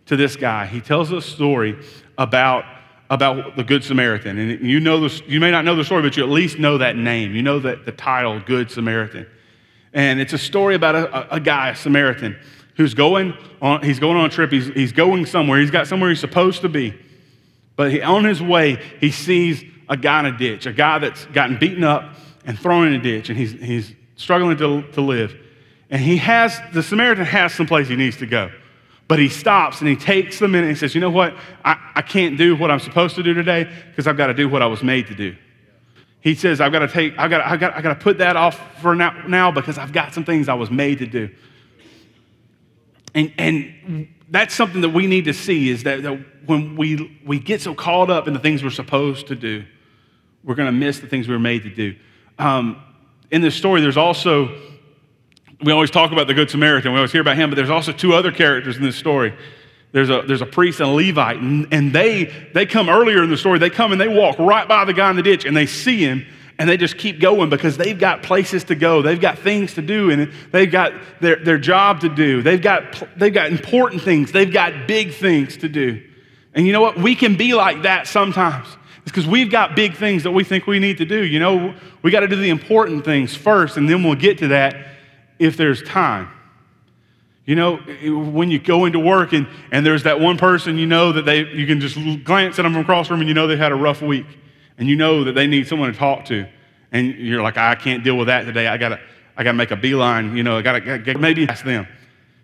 to 0.06 0.16
this 0.16 0.36
guy. 0.36 0.66
He 0.66 0.82
tells 0.82 1.12
a 1.12 1.22
story 1.22 1.78
about, 2.18 2.66
about 3.10 3.56
the 3.56 3.64
Good 3.64 3.84
Samaritan. 3.84 4.38
And 4.38 4.62
you, 4.62 4.80
know 4.80 5.00
this, 5.00 5.22
you 5.28 5.40
may 5.40 5.52
not 5.52 5.66
know 5.66 5.76
the 5.76 5.84
story, 5.84 6.02
but 6.02 6.18
you 6.18 6.24
at 6.24 6.30
least 6.30 6.60
know 6.60 6.78
that 6.78 6.96
name. 6.96 7.36
You 7.36 7.42
know 7.42 7.60
that 7.60 7.86
the 7.86 7.92
title, 7.92 8.40
Good 8.40 8.72
Samaritan. 8.72 9.28
And 9.94 10.20
it's 10.20 10.34
a 10.34 10.38
story 10.38 10.76
about 10.76 10.96
a, 10.96 11.36
a 11.36 11.40
guy, 11.40 11.70
a 11.70 11.76
Samaritan, 11.76 12.38
who's 12.76 12.94
going 12.94 13.34
on, 13.62 13.84
he's 13.84 14.00
going 14.00 14.18
on 14.18 14.26
a 14.26 14.30
trip. 14.30 14.52
He's, 14.52 14.68
he's 14.68 14.92
going 14.92 15.26
somewhere. 15.26 15.60
He's 15.60 15.72
got 15.72 15.88
somewhere 15.88 16.10
he's 16.10 16.20
supposed 16.20 16.62
to 16.62 16.70
be. 16.70 16.98
But 17.76 17.92
he, 17.92 18.02
on 18.02 18.24
his 18.24 18.42
way, 18.42 18.82
he 19.00 19.12
sees 19.12 19.64
a 19.88 19.98
guy 19.98 20.20
in 20.22 20.26
a 20.28 20.38
ditch, 20.38 20.66
a 20.66 20.74
guy 20.74 21.00
that's 21.00 21.26
gotten 21.28 21.58
beaten 21.58 21.84
up 21.84 22.16
and 22.46 22.58
thrown 22.58 22.88
in 22.88 22.94
a 22.94 23.02
ditch, 23.02 23.30
and 23.30 23.38
he's, 23.38 23.52
he's 23.54 23.94
struggling 24.16 24.58
to, 24.58 24.84
to 24.94 25.02
live. 25.02 25.36
And 25.90 26.02
he 26.02 26.18
has, 26.18 26.60
the 26.74 26.84
Samaritan 26.84 27.26
has 27.26 27.54
someplace 27.54 27.88
he 27.88 27.96
needs 27.96 28.18
to 28.18 28.26
go. 28.26 28.52
But 29.08 29.18
he 29.18 29.28
stops 29.28 29.80
and 29.80 29.90
he 29.90 29.96
takes 29.96 30.38
the 30.38 30.48
minute 30.48 30.68
and 30.68 30.76
he 30.76 30.80
says, 30.80 30.94
You 30.94 31.02
know 31.02 31.10
what? 31.10 31.36
I, 31.66 31.94
I 31.96 32.02
can't 32.04 32.38
do 32.38 32.56
what 32.56 32.70
I'm 32.70 32.80
supposed 32.80 33.16
to 33.16 33.24
do 33.24 33.34
today 33.34 33.68
because 33.90 34.06
I've 34.06 34.18
got 34.18 34.28
to 34.28 34.36
do 34.36 34.48
what 34.48 34.62
I 34.62 34.68
was 34.68 34.84
made 34.84 35.08
to 35.08 35.16
do. 35.16 35.36
He 36.22 36.36
says, 36.36 36.62
I've 36.62 36.72
got 36.72 36.80
to 36.80 36.88
take, 36.88 37.18
I've 37.18 37.32
got, 37.32 37.42
I've 37.42 37.60
got, 37.60 37.74
I've 37.74 37.82
got 37.82 37.96
to 37.96 38.00
put 38.00 38.20
that 38.20 38.36
off 38.36 38.82
for 38.82 38.94
now, 38.94 39.12
now 39.28 39.52
because 39.52 39.78
I've 39.80 39.94
got 39.94 40.14
some 40.14 40.26
things 40.26 40.48
I 40.48 40.54
was 40.54 40.70
made 40.70 41.00
to 41.00 41.08
do. 41.08 41.30
And, 43.16 43.34
and 43.40 44.08
that's 44.30 44.54
something 44.54 44.82
that 44.82 44.90
we 44.90 45.08
need 45.08 45.26
to 45.26 45.34
see 45.34 45.70
is 45.70 45.84
that, 45.84 46.04
that 46.04 46.20
when 46.46 46.76
we, 46.76 47.20
we 47.26 47.40
get 47.40 47.62
so 47.62 47.74
caught 47.74 48.12
up 48.12 48.28
in 48.28 48.34
the 48.34 48.40
things 48.40 48.64
we're 48.64 48.70
supposed 48.70 49.28
to 49.28 49.36
do, 49.36 49.66
we're 50.44 50.56
going 50.56 50.68
to 50.68 50.72
miss 50.72 51.00
the 51.00 51.08
things 51.08 51.28
we 51.28 51.34
were 51.34 51.40
made 51.40 51.64
to 51.64 51.74
do. 51.74 51.96
Um, 52.38 52.84
in 53.32 53.42
this 53.42 53.56
story, 53.56 53.82
there's 53.82 53.98
also 53.98 54.56
we 55.62 55.72
always 55.72 55.92
talk 55.92 56.12
about 56.12 56.28
the 56.28 56.34
Good 56.34 56.50
Samaritan. 56.50 56.94
We 56.94 57.00
always 57.00 57.12
hear 57.12 57.22
about 57.22 57.36
him, 57.36 57.50
but 57.50 57.56
there's 57.56 57.70
also 57.70 57.92
two 57.92 58.14
other 58.14 58.32
characters 58.32 58.78
in 58.78 58.84
this 58.84 58.96
story. 58.96 59.34
There's 59.92 60.10
a, 60.10 60.22
there's 60.22 60.42
a 60.42 60.46
priest 60.46 60.80
and 60.80 60.90
a 60.90 60.94
Levite, 60.94 61.38
and, 61.38 61.68
and 61.72 61.92
they, 61.92 62.26
they 62.54 62.66
come 62.66 62.90
earlier 62.90 63.24
in 63.24 63.30
the 63.30 63.38
story. 63.38 63.60
They 63.60 63.70
come 63.70 63.92
and 63.92 64.00
they 64.00 64.08
walk 64.08 64.38
right 64.40 64.68
by 64.68 64.86
the 64.86 64.94
guy 64.94 65.10
in 65.10 65.16
the 65.16 65.24
ditch, 65.24 65.46
and 65.46 65.58
they 65.58 65.66
see 65.66 65.98
him, 65.98 66.26
and 66.60 66.70
they 66.70 66.78
just 66.78 66.98
keep 66.98 67.20
going 67.20 67.50
because 67.50 67.76
they've 67.76 67.98
got 67.98 68.22
places 68.22 68.64
to 68.66 68.76
go. 68.76 69.02
They've 69.02 69.20
got 69.20 69.40
things 69.40 69.74
to 69.74 69.82
do, 69.82 70.12
and 70.12 70.32
they've 70.52 70.72
got 70.72 70.94
their, 71.20 71.38
their 71.38 71.58
job 71.58 72.02
to 72.02 72.10
do. 72.10 72.42
They've 72.42 72.62
got, 72.62 73.04
they've 73.18 73.34
got 73.34 73.52
important 73.52 74.04
things. 74.04 74.32
They've 74.32 74.52
got 74.52 74.88
big 74.88 75.14
things 75.14 75.58
to 75.58 75.70
do. 75.70 76.02
And 76.54 76.68
you 76.68 76.74
know 76.74 76.82
what? 76.82 76.98
We 76.98 77.16
can 77.16 77.36
be 77.36 77.54
like 77.54 77.82
that 77.82 78.08
sometimes. 78.08 78.68
It's 79.02 79.12
because 79.12 79.28
we've 79.28 79.50
got 79.50 79.76
big 79.76 79.96
things 79.96 80.24
that 80.24 80.32
we 80.32 80.44
think 80.44 80.68
we 80.68 80.80
need 80.80 81.00
to 81.00 81.06
do. 81.06 81.26
You 81.26 81.40
know, 81.40 81.74
we 82.02 82.12
got 82.12 82.20
to 82.22 82.28
do 82.28 82.36
the 82.36 82.50
important 82.50 83.04
things 83.04 83.36
first, 83.36 83.76
and 83.76 83.90
then 83.90 84.04
we'll 84.04 84.16
get 84.16 84.38
to 84.40 84.50
that 84.50 84.99
if 85.40 85.58
there's 85.58 85.82
time. 85.82 86.30
You 87.46 87.56
know, 87.56 87.78
when 87.78 88.52
you 88.52 88.60
go 88.60 88.86
into 88.86 89.00
work 89.00 89.34
and, 89.34 89.48
and 89.72 89.84
there's 89.84 90.04
that 90.04 90.20
one 90.20 90.38
person 90.38 90.78
you 90.78 90.86
know 90.86 91.14
that 91.14 91.26
they, 91.26 91.48
you 91.48 91.66
can 91.66 91.80
just 91.80 91.98
glance 92.24 92.60
at 92.60 92.62
them 92.62 92.74
from 92.74 92.84
across 92.84 93.08
the 93.08 93.16
room 93.16 93.22
and 93.22 93.28
you 93.28 93.34
know 93.34 93.48
they've 93.48 93.58
had 93.58 93.72
a 93.72 93.76
rough 93.76 94.04
week 94.04 94.28
and 94.78 94.88
you 94.88 94.96
know 94.96 95.24
that 95.24 95.34
they 95.34 95.48
need 95.48 95.68
someone 95.68 95.92
to 95.92 95.98
talk 95.98 96.26
to. 96.26 96.48
And 96.92 97.16
you're 97.16 97.42
like, 97.42 97.58
I 97.58 97.74
can't 97.74 98.04
deal 98.04 98.18
with 98.18 98.28
that 98.28 98.44
today. 98.44 98.68
I 98.68 98.78
gotta, 98.78 99.00
I 99.36 99.44
gotta 99.44 99.58
make 99.58 99.72
a 99.72 99.76
beeline. 99.76 100.38
You 100.38 100.44
know, 100.44 100.58
I 100.58 100.62
gotta, 100.62 100.80
gotta 100.80 101.18
maybe 101.18 101.48
ask 101.48 101.66
them. 101.66 101.88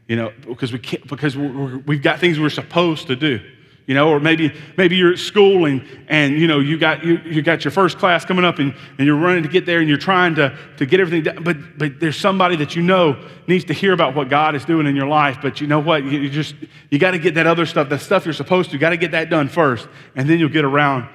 You 0.08 0.16
know, 0.16 0.34
because 0.48 0.72
we 0.72 0.80
can't, 0.80 1.08
because 1.08 1.38
we 1.38 1.96
have 1.96 2.04
got 2.04 2.20
things 2.20 2.40
we're 2.40 2.50
supposed 2.50 3.08
to 3.08 3.16
do 3.16 3.42
you 3.88 3.94
know, 3.94 4.10
or 4.10 4.20
maybe 4.20 4.52
maybe 4.78 4.96
you're 4.96 5.14
at 5.14 5.20
school 5.20 5.66
and, 5.66 5.86
and 6.08 6.40
you 6.40 6.48
know 6.48 6.60
you 6.60 6.78
got 6.78 7.04
you, 7.04 7.20
you 7.24 7.44
got 7.44 7.64
your 7.64 7.72
first 7.72 8.00
class 8.00 8.26
coming 8.26 8.44
up 8.44 8.58
and, 8.58 8.74
and 8.98 9.06
you're 9.06 9.16
running 9.16 9.44
to 9.44 9.50
get 9.50 9.68
there 9.68 9.80
and 9.80 9.88
you're 9.88 9.98
trying 9.98 10.34
to, 10.36 10.58
to 10.78 10.88
get 10.88 11.00
everything 11.00 11.24
done. 11.24 11.44
But 11.44 11.78
but 11.78 12.00
there's 12.00 12.18
somebody 12.18 12.56
that 12.58 12.76
you 12.76 12.82
know 12.82 13.24
needs 13.48 13.66
to 13.66 13.74
hear 13.74 13.94
about 13.94 14.16
what 14.16 14.28
God 14.28 14.56
is 14.56 14.66
doing 14.66 14.88
in 14.88 14.96
your 14.96 15.08
life. 15.08 15.38
But 15.40 15.62
you 15.62 15.68
know 15.68 15.80
what? 15.80 16.04
You, 16.04 16.20
you 16.20 16.30
just 16.30 16.56
you 16.90 16.98
got 16.98 17.12
to 17.12 17.20
get 17.20 17.36
that 17.36 17.46
other 17.46 17.68
stuff, 17.68 17.90
the 17.90 18.00
stuff 18.00 18.26
you're 18.26 18.34
supposed 18.34 18.72
to, 18.72 18.74
you 18.74 18.80
got 18.80 18.90
to 18.90 18.98
get 18.98 19.12
that 19.12 19.30
done 19.30 19.48
first, 19.48 19.88
and 20.16 20.28
then 20.28 20.40
you'll 20.40 20.50
get 20.50 20.66
around 20.66 21.08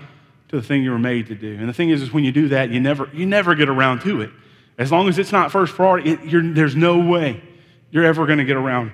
to 0.50 0.57
the 0.57 0.62
thing 0.62 0.85
you 0.85 0.93
were 0.93 0.99
made 0.99 1.27
to 1.27 1.35
do. 1.35 1.57
And 1.59 1.69
the 1.69 1.75
thing 1.75 1.91
is, 1.91 2.03
is 2.03 2.12
when 2.12 2.23
you 2.23 2.31
do 2.31 2.49
that, 2.49 2.71
you 2.71 2.81
never 2.81 3.09
you 3.12 3.27
never 3.27 3.57
get 3.57 3.69
around 3.69 4.03
to 4.03 4.21
it. 4.21 4.31
As 4.79 4.93
long 4.93 5.09
as 5.09 5.19
it's 5.19 5.33
not 5.33 5.50
first 5.50 5.75
priority, 5.75 6.12
it, 6.12 6.55
there's 6.55 6.77
no 6.77 6.99
way 6.99 7.43
you're 7.91 8.05
ever 8.05 8.27
going 8.27 8.39
to 8.39 8.45
get 8.45 8.57
around 8.57 8.93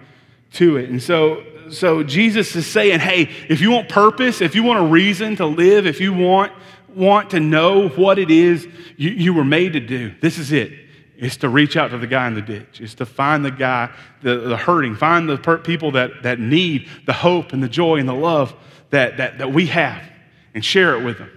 to 0.54 0.76
it. 0.76 0.90
And 0.90 1.02
so 1.02 1.42
so 1.70 2.02
Jesus 2.02 2.54
is 2.54 2.66
saying, 2.66 3.00
hey, 3.00 3.30
if 3.48 3.60
you 3.60 3.70
want 3.70 3.88
purpose, 3.88 4.40
if 4.40 4.54
you 4.54 4.62
want 4.62 4.80
a 4.80 4.86
reason 4.86 5.36
to 5.36 5.46
live, 5.46 5.86
if 5.86 6.00
you 6.00 6.12
want, 6.12 6.52
want 6.94 7.30
to 7.30 7.40
know 7.40 7.88
what 7.88 8.18
it 8.18 8.30
is 8.30 8.66
you, 8.96 9.10
you 9.10 9.34
were 9.34 9.44
made 9.44 9.72
to 9.74 9.80
do, 9.80 10.14
this 10.20 10.38
is 10.38 10.52
it. 10.52 10.72
It's 11.18 11.38
to 11.38 11.48
reach 11.48 11.76
out 11.76 11.92
to 11.92 11.98
the 11.98 12.06
guy 12.06 12.26
in 12.28 12.34
the 12.34 12.42
ditch. 12.42 12.80
It's 12.80 12.94
to 12.94 13.06
find 13.06 13.44
the 13.44 13.50
guy, 13.50 13.90
the, 14.22 14.36
the 14.36 14.56
hurting, 14.56 14.96
find 14.96 15.28
the 15.28 15.38
per- 15.38 15.58
people 15.58 15.92
that, 15.92 16.22
that 16.24 16.38
need 16.38 16.88
the 17.06 17.14
hope 17.14 17.52
and 17.52 17.62
the 17.62 17.68
joy 17.68 17.96
and 17.96 18.08
the 18.08 18.14
love 18.14 18.54
that, 18.90 19.16
that, 19.16 19.38
that 19.38 19.50
we 19.50 19.66
have 19.66 20.02
and 20.54 20.64
share 20.64 20.94
it 20.94 21.04
with 21.04 21.18
them. 21.18 21.30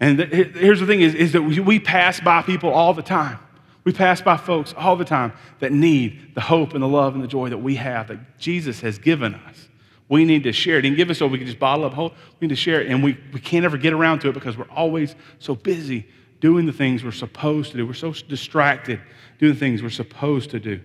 And 0.00 0.18
here's 0.18 0.80
the 0.80 0.86
thing 0.86 1.00
is, 1.00 1.14
is 1.14 1.32
that 1.32 1.42
we, 1.42 1.60
we 1.60 1.78
pass 1.78 2.18
by 2.20 2.42
people 2.42 2.70
all 2.70 2.92
the 2.92 3.02
time. 3.02 3.38
We 3.84 3.92
pass 3.92 4.22
by 4.22 4.38
folks 4.38 4.74
all 4.76 4.96
the 4.96 5.04
time 5.04 5.32
that 5.60 5.70
need 5.70 6.34
the 6.34 6.40
hope 6.40 6.72
and 6.72 6.82
the 6.82 6.88
love 6.88 7.14
and 7.14 7.22
the 7.22 7.28
joy 7.28 7.50
that 7.50 7.58
we 7.58 7.76
have, 7.76 8.08
that 8.08 8.38
Jesus 8.38 8.80
has 8.80 8.98
given 8.98 9.34
us. 9.34 9.68
We 10.08 10.24
need 10.24 10.44
to 10.44 10.52
share 10.52 10.78
it. 10.78 10.84
He 10.84 10.90
didn't 10.90 10.98
give 10.98 11.10
us 11.10 11.18
so 11.18 11.26
we 11.26 11.38
can 11.38 11.46
just 11.46 11.58
bottle 11.58 11.84
up 11.84 11.92
whole. 11.92 12.14
We 12.40 12.46
need 12.46 12.54
to 12.54 12.60
share 12.60 12.80
it. 12.80 12.90
And 12.90 13.02
we, 13.02 13.18
we 13.32 13.40
can't 13.40 13.64
ever 13.64 13.76
get 13.76 13.92
around 13.92 14.20
to 14.20 14.28
it 14.28 14.32
because 14.32 14.56
we're 14.56 14.70
always 14.70 15.14
so 15.38 15.54
busy 15.54 16.06
doing 16.40 16.66
the 16.66 16.72
things 16.72 17.04
we're 17.04 17.10
supposed 17.10 17.70
to 17.72 17.76
do. 17.76 17.86
We're 17.86 17.94
so 17.94 18.12
distracted 18.12 19.00
doing 19.38 19.54
the 19.54 19.58
things 19.58 19.82
we're 19.82 19.90
supposed 19.90 20.50
to 20.50 20.60
do. 20.60 20.80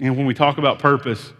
And 0.00 0.16
when 0.16 0.26
we 0.26 0.34
talk 0.34 0.58
about 0.58 0.78
purpose, 0.78 1.32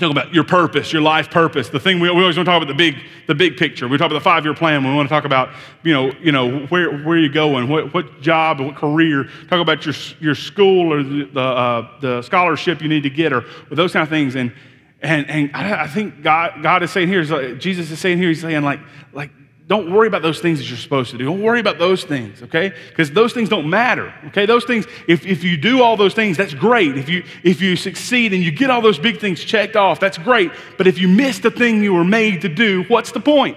Talk 0.00 0.10
about 0.10 0.34
your 0.34 0.42
purpose, 0.42 0.92
your 0.92 1.02
life 1.02 1.30
purpose. 1.30 1.68
The 1.68 1.78
thing 1.78 2.00
we, 2.00 2.10
we 2.10 2.20
always 2.20 2.36
want 2.36 2.46
to 2.46 2.52
talk 2.52 2.60
about 2.60 2.66
the 2.66 2.74
big, 2.74 2.96
the 3.28 3.34
big 3.34 3.56
picture. 3.56 3.86
We 3.86 3.96
talk 3.96 4.06
about 4.06 4.18
the 4.18 4.24
five-year 4.24 4.54
plan. 4.54 4.82
We 4.82 4.92
want 4.92 5.08
to 5.08 5.14
talk 5.14 5.24
about, 5.24 5.50
you 5.84 5.92
know, 5.92 6.10
you 6.20 6.32
know 6.32 6.66
where, 6.66 6.98
where 7.04 7.16
you 7.16 7.28
going, 7.28 7.68
what, 7.68 7.94
what 7.94 8.20
job, 8.20 8.58
what 8.58 8.74
career. 8.74 9.28
Talk 9.48 9.60
about 9.60 9.86
your, 9.86 9.94
your 10.18 10.34
school 10.34 10.92
or 10.92 11.04
the, 11.04 11.30
the, 11.32 11.40
uh, 11.40 12.00
the 12.00 12.22
scholarship 12.22 12.82
you 12.82 12.88
need 12.88 13.04
to 13.04 13.10
get 13.10 13.32
or, 13.32 13.44
or 13.70 13.76
those 13.76 13.92
kind 13.92 14.02
of 14.02 14.08
things. 14.08 14.34
And, 14.34 14.52
and, 15.00 15.30
and 15.30 15.50
I, 15.54 15.84
I 15.84 15.86
think 15.86 16.22
God, 16.22 16.60
God 16.60 16.82
is 16.82 16.90
saying 16.90 17.06
here, 17.06 17.20
is 17.20 17.62
Jesus 17.62 17.88
is 17.92 18.00
saying 18.00 18.18
here, 18.18 18.30
he's 18.30 18.40
saying 18.40 18.64
like, 18.64 18.80
like 19.12 19.30
don't 19.66 19.90
worry 19.90 20.06
about 20.06 20.20
those 20.20 20.40
things 20.40 20.58
that 20.58 20.68
you're 20.68 20.76
supposed 20.76 21.10
to 21.12 21.18
do. 21.18 21.24
Don't 21.24 21.40
worry 21.40 21.58
about 21.58 21.78
those 21.78 22.04
things, 22.04 22.42
okay? 22.42 22.74
Because 22.90 23.10
those 23.12 23.32
things 23.32 23.48
don't 23.48 23.68
matter, 23.68 24.12
okay? 24.26 24.44
Those 24.44 24.64
things, 24.64 24.86
if, 25.08 25.24
if 25.24 25.42
you 25.42 25.56
do 25.56 25.82
all 25.82 25.96
those 25.96 26.12
things, 26.12 26.36
that's 26.36 26.52
great. 26.52 26.98
If 26.98 27.08
you, 27.08 27.24
if 27.42 27.62
you 27.62 27.74
succeed 27.74 28.34
and 28.34 28.42
you 28.42 28.50
get 28.50 28.68
all 28.68 28.82
those 28.82 28.98
big 28.98 29.20
things 29.20 29.42
checked 29.42 29.74
off, 29.74 30.00
that's 30.00 30.18
great. 30.18 30.52
But 30.76 30.86
if 30.86 30.98
you 30.98 31.08
miss 31.08 31.38
the 31.38 31.50
thing 31.50 31.82
you 31.82 31.94
were 31.94 32.04
made 32.04 32.42
to 32.42 32.48
do, 32.50 32.84
what's 32.88 33.12
the 33.12 33.20
point? 33.20 33.56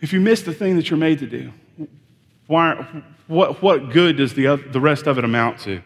If 0.00 0.12
you 0.12 0.20
miss 0.20 0.42
the 0.42 0.52
thing 0.52 0.76
that 0.76 0.90
you're 0.90 0.98
made 0.98 1.20
to 1.20 1.26
do, 1.26 1.52
why, 2.46 3.02
what, 3.26 3.62
what 3.62 3.90
good 3.90 4.18
does 4.18 4.34
the, 4.34 4.48
other, 4.48 4.68
the 4.68 4.80
rest 4.80 5.06
of 5.06 5.16
it 5.16 5.24
amount 5.24 5.60
to? 5.60 5.82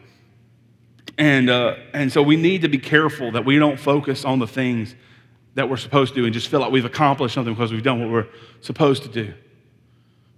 And, 1.18 1.48
uh, 1.48 1.76
and 1.92 2.12
so 2.12 2.20
we 2.20 2.35
need 2.35 2.62
to 2.62 2.68
be 2.68 2.78
careful 2.78 3.30
that 3.32 3.44
we 3.44 3.61
don't 3.61 3.78
focus 3.78 4.24
on 4.24 4.40
the 4.40 4.48
things 4.48 4.96
that 5.54 5.68
we're 5.68 5.76
supposed 5.76 6.14
to 6.14 6.20
do 6.20 6.24
and 6.24 6.34
just 6.34 6.48
feel 6.48 6.60
like 6.60 6.72
we've 6.72 6.84
accomplished 6.84 7.34
something 7.34 7.54
because 7.54 7.72
we've 7.72 7.82
done 7.82 8.00
what 8.00 8.10
we're 8.10 8.26
supposed 8.60 9.02
to 9.04 9.08
do. 9.08 9.32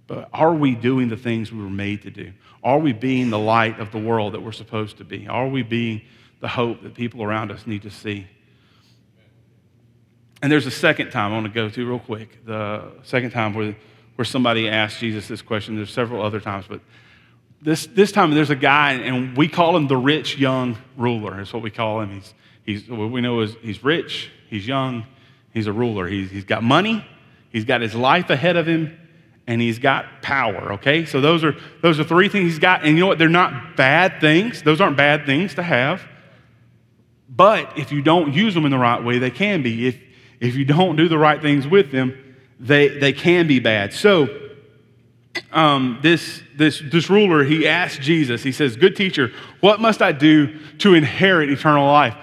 But 0.05 0.29
are 0.33 0.53
we 0.53 0.75
doing 0.75 1.09
the 1.09 1.17
things 1.17 1.51
we 1.51 1.61
were 1.61 1.69
made 1.69 2.03
to 2.03 2.11
do? 2.11 2.31
Are 2.63 2.79
we 2.79 2.93
being 2.93 3.29
the 3.29 3.39
light 3.39 3.79
of 3.79 3.91
the 3.91 3.97
world 3.97 4.33
that 4.33 4.41
we're 4.41 4.51
supposed 4.51 4.97
to 4.97 5.03
be? 5.03 5.27
Are 5.27 5.47
we 5.47 5.63
being 5.63 6.01
the 6.39 6.47
hope 6.47 6.81
that 6.83 6.93
people 6.93 7.23
around 7.23 7.51
us 7.51 7.67
need 7.67 7.81
to 7.81 7.89
see? 7.89 8.27
And 10.41 10.51
there's 10.51 10.67
a 10.67 10.71
second 10.71 11.09
time 11.09 11.31
I 11.31 11.33
want 11.33 11.47
to 11.47 11.51
go 11.51 11.69
to 11.69 11.87
real 11.87 11.99
quick. 11.99 12.45
The 12.45 12.83
second 13.03 13.31
time 13.31 13.53
where, 13.53 13.75
where 14.15 14.25
somebody 14.25 14.69
asked 14.69 14.99
Jesus 14.99 15.27
this 15.27 15.41
question. 15.41 15.75
There's 15.75 15.91
several 15.91 16.21
other 16.21 16.39
times, 16.39 16.65
but 16.69 16.81
this, 17.61 17.87
this 17.87 18.11
time 18.11 18.31
there's 18.31 18.51
a 18.51 18.55
guy, 18.55 18.93
and 18.93 19.35
we 19.35 19.47
call 19.47 19.75
him 19.75 19.87
the 19.87 19.97
rich 19.97 20.37
young 20.37 20.77
ruler. 20.95 21.37
That's 21.37 21.51
what 21.51 21.63
we 21.63 21.71
call 21.71 22.01
him. 22.01 22.11
He's, 22.11 22.33
he's 22.67 22.87
what 22.87 23.09
we 23.09 23.21
know 23.21 23.39
is 23.39 23.55
he's 23.63 23.83
rich, 23.83 24.29
He's 24.49 24.67
young. 24.67 25.05
He's 25.53 25.67
a 25.67 25.73
ruler. 25.73 26.07
He's, 26.07 26.31
he's 26.31 26.45
got 26.45 26.63
money. 26.63 27.05
He's 27.51 27.65
got 27.65 27.81
his 27.81 27.95
life 27.95 28.29
ahead 28.29 28.57
of 28.57 28.67
him. 28.67 28.97
And 29.45 29.61
he's 29.61 29.79
got 29.79 30.21
power, 30.21 30.73
okay? 30.73 31.05
So 31.05 31.21
those 31.21 31.43
are, 31.43 31.55
those 31.81 31.99
are 31.99 32.03
three 32.03 32.27
things 32.27 32.51
he's 32.51 32.59
got. 32.59 32.83
And 32.83 32.95
you 32.95 33.01
know 33.01 33.07
what? 33.07 33.17
They're 33.17 33.29
not 33.29 33.77
bad 33.77 34.19
things. 34.19 34.61
Those 34.61 34.81
aren't 34.81 34.97
bad 34.97 35.25
things 35.25 35.55
to 35.55 35.63
have. 35.63 36.05
But 37.29 37.77
if 37.77 37.91
you 37.91 38.01
don't 38.01 38.33
use 38.33 38.53
them 38.53 38.65
in 38.65 38.71
the 38.71 38.77
right 38.77 39.01
way, 39.01 39.19
they 39.19 39.29
can 39.29 39.63
be. 39.63 39.87
If, 39.87 39.99
if 40.41 40.55
you 40.55 40.65
don't 40.65 40.97
do 40.97 41.07
the 41.07 41.17
right 41.17 41.41
things 41.41 41.65
with 41.65 41.91
them, 41.91 42.35
they, 42.59 42.89
they 42.99 43.13
can 43.13 43.47
be 43.47 43.59
bad. 43.59 43.93
So, 43.93 44.27
um, 45.51 45.99
this, 46.01 46.41
this, 46.55 46.81
this 46.91 47.09
ruler, 47.09 47.43
he 47.43 47.67
asked 47.67 48.01
Jesus, 48.01 48.43
he 48.43 48.51
says, 48.51 48.75
Good 48.75 48.95
teacher, 48.95 49.31
what 49.61 49.79
must 49.79 50.01
I 50.01 50.11
do 50.11 50.59
to 50.79 50.93
inherit 50.93 51.49
eternal 51.49 51.85
life? 51.85 52.15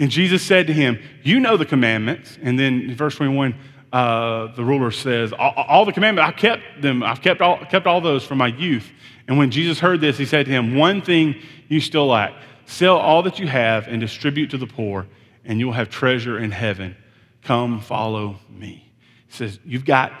And 0.00 0.10
Jesus 0.10 0.42
said 0.42 0.66
to 0.66 0.72
him, 0.72 0.98
You 1.22 1.38
know 1.38 1.58
the 1.58 1.66
commandments. 1.66 2.38
And 2.42 2.58
then 2.58 2.80
in 2.80 2.94
verse 2.96 3.14
21, 3.16 3.54
uh, 3.92 4.46
the 4.54 4.64
ruler 4.64 4.90
says, 4.90 5.32
all, 5.32 5.52
all, 5.56 5.84
the 5.84 5.92
commandments, 5.92 6.26
I 6.26 6.32
kept 6.32 6.80
them. 6.80 7.02
I've 7.02 7.20
kept 7.20 7.40
all, 7.42 7.58
kept 7.66 7.86
all 7.86 8.00
those 8.00 8.24
from 8.24 8.38
my 8.38 8.46
youth. 8.46 8.88
And 9.28 9.36
when 9.36 9.50
Jesus 9.50 9.78
heard 9.78 10.00
this, 10.00 10.16
he 10.16 10.24
said 10.24 10.46
to 10.46 10.52
him, 10.52 10.74
One 10.74 11.02
thing 11.02 11.36
you 11.68 11.80
still 11.80 12.06
lack 12.06 12.32
sell 12.64 12.96
all 12.96 13.22
that 13.24 13.38
you 13.38 13.48
have 13.48 13.88
and 13.88 14.00
distribute 14.00 14.50
to 14.50 14.56
the 14.58 14.66
poor, 14.66 15.06
and 15.44 15.58
you'll 15.58 15.72
have 15.72 15.90
treasure 15.90 16.38
in 16.38 16.50
heaven. 16.50 16.96
Come 17.42 17.80
follow 17.80 18.38
me. 18.48 18.90
He 19.26 19.36
says, 19.36 19.58
You've 19.64 19.84
got 19.84 20.12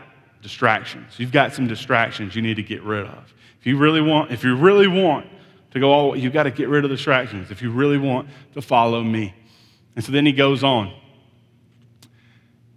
distractions. 0.42 1.14
You've 1.16 1.32
got 1.32 1.54
some 1.54 1.68
distractions 1.68 2.36
you 2.36 2.42
need 2.42 2.56
to 2.56 2.62
get 2.62 2.82
rid 2.82 3.06
of. 3.06 3.32
If 3.60 3.66
you 3.66 3.78
really 3.78 4.02
want, 4.02 4.30
if 4.30 4.44
you 4.44 4.56
really 4.56 4.88
want 4.88 5.26
to 5.70 5.80
go 5.80 5.90
all 5.90 6.02
the 6.04 6.08
way, 6.10 6.18
you've 6.18 6.32
got 6.32 6.42
to 6.42 6.50
get 6.50 6.68
rid 6.68 6.84
of 6.84 6.90
distractions 6.90 7.50
if 7.50 7.62
you 7.62 7.70
really 7.70 7.98
want 7.98 8.28
to 8.54 8.60
follow 8.60 9.02
me. 9.02 9.34
And 9.96 10.04
so 10.04 10.12
then 10.12 10.26
he 10.26 10.32
goes 10.32 10.62
on. 10.62 10.92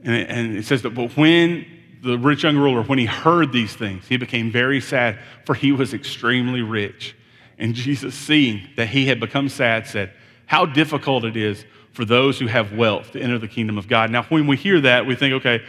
And 0.04 0.16
it, 0.16 0.30
and 0.30 0.58
it 0.58 0.66
says 0.66 0.82
that, 0.82 0.92
but 0.92 1.16
when 1.16 1.66
the 2.02 2.18
rich 2.18 2.44
young 2.44 2.58
ruler, 2.58 2.84
when 2.84 3.00
he 3.00 3.06
heard 3.06 3.54
these 3.54 3.74
things, 3.74 4.06
he 4.08 4.18
became 4.18 4.52
very 4.52 4.82
sad, 4.82 5.20
for 5.46 5.56
he 5.56 5.72
was 5.72 5.94
extremely 5.94 6.62
rich. 6.62 7.16
And 7.58 7.74
Jesus, 7.74 8.14
seeing 8.14 8.68
that 8.76 8.88
he 8.88 9.06
had 9.06 9.20
become 9.20 9.48
sad, 9.48 9.88
said, 9.88 10.12
How 10.46 10.66
difficult 10.66 11.24
it 11.24 11.38
is 11.38 11.64
for 11.94 12.04
those 12.04 12.40
who 12.40 12.48
have 12.48 12.74
wealth 12.74 13.12
to 13.12 13.22
enter 13.22 13.38
the 13.38 13.48
kingdom 13.48 13.78
of 13.78 13.88
God. 13.88 14.10
Now, 14.10 14.24
when 14.24 14.48
we 14.48 14.58
hear 14.58 14.82
that, 14.82 15.06
we 15.06 15.16
think, 15.16 15.36
okay, 15.36 15.64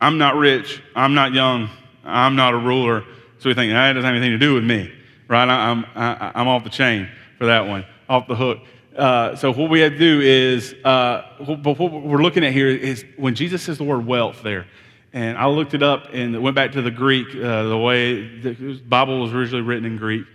I'm 0.00 0.18
not 0.18 0.36
rich, 0.36 0.80
I'm 0.94 1.14
not 1.14 1.32
young, 1.32 1.70
I'm 2.04 2.36
not 2.36 2.54
a 2.54 2.58
ruler. 2.58 3.02
So 3.38 3.48
we 3.48 3.54
think, 3.54 3.72
that 3.72 3.94
doesn't 3.94 4.04
have 4.04 4.14
anything 4.14 4.32
to 4.32 4.38
do 4.38 4.54
with 4.54 4.64
me, 4.64 4.92
right? 5.26 5.48
I'm, 5.48 5.86
I, 5.94 6.32
I'm 6.34 6.48
off 6.48 6.64
the 6.64 6.70
chain 6.70 7.08
for 7.38 7.46
that 7.46 7.66
one, 7.66 7.84
off 8.08 8.28
the 8.28 8.36
hook. 8.36 8.58
Uh, 8.98 9.36
so 9.36 9.52
what 9.52 9.70
we 9.70 9.78
have 9.78 9.92
to 9.92 9.98
do 9.98 10.20
is, 10.20 10.74
uh, 10.84 11.22
what 11.38 11.78
we're 11.78 12.20
looking 12.20 12.44
at 12.44 12.52
here 12.52 12.66
is 12.66 13.04
when 13.16 13.36
Jesus 13.36 13.62
says 13.62 13.78
the 13.78 13.84
word 13.84 14.04
wealth 14.04 14.42
there, 14.42 14.66
and 15.12 15.38
I 15.38 15.46
looked 15.46 15.72
it 15.72 15.84
up 15.84 16.08
and 16.12 16.42
went 16.42 16.56
back 16.56 16.72
to 16.72 16.82
the 16.82 16.90
Greek, 16.90 17.28
uh, 17.28 17.62
the 17.68 17.78
way 17.78 18.40
the 18.40 18.80
Bible 18.88 19.20
was 19.20 19.32
originally 19.32 19.62
written 19.62 19.84
in 19.84 19.98
Greek, 19.98 20.26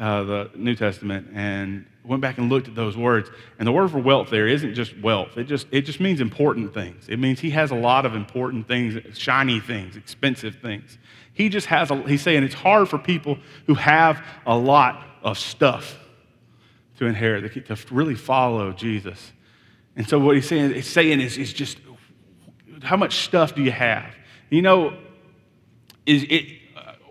uh, 0.00 0.22
the 0.22 0.50
New 0.54 0.74
Testament, 0.74 1.28
and 1.34 1.84
went 2.02 2.22
back 2.22 2.38
and 2.38 2.48
looked 2.48 2.66
at 2.66 2.74
those 2.74 2.96
words. 2.96 3.30
And 3.58 3.68
the 3.68 3.72
word 3.72 3.90
for 3.90 3.98
wealth 3.98 4.30
there 4.30 4.48
isn't 4.48 4.72
just 4.72 4.98
wealth; 5.00 5.36
it 5.36 5.44
just 5.44 5.66
it 5.70 5.82
just 5.82 6.00
means 6.00 6.22
important 6.22 6.72
things. 6.72 7.10
It 7.10 7.18
means 7.18 7.40
he 7.40 7.50
has 7.50 7.72
a 7.72 7.76
lot 7.76 8.06
of 8.06 8.14
important 8.14 8.66
things, 8.66 9.18
shiny 9.18 9.60
things, 9.60 9.96
expensive 9.96 10.56
things. 10.62 10.96
He 11.34 11.50
just 11.50 11.66
has. 11.66 11.90
A, 11.90 11.96
he's 12.04 12.22
saying 12.22 12.42
it's 12.42 12.54
hard 12.54 12.88
for 12.88 12.96
people 12.96 13.36
who 13.66 13.74
have 13.74 14.24
a 14.46 14.56
lot 14.56 15.04
of 15.22 15.38
stuff 15.38 15.98
to 16.98 17.06
inherit, 17.06 17.66
to 17.66 17.76
really 17.90 18.14
follow 18.14 18.72
Jesus. 18.72 19.32
And 19.96 20.08
so 20.08 20.18
what 20.18 20.36
he's 20.36 20.46
saying, 20.46 20.74
he's 20.74 20.86
saying 20.86 21.20
is, 21.20 21.38
is 21.38 21.52
just 21.52 21.78
how 22.82 22.96
much 22.96 23.24
stuff 23.24 23.54
do 23.54 23.62
you 23.62 23.70
have? 23.70 24.14
You 24.50 24.62
know, 24.62 24.96
is 26.06 26.24
it, 26.28 26.46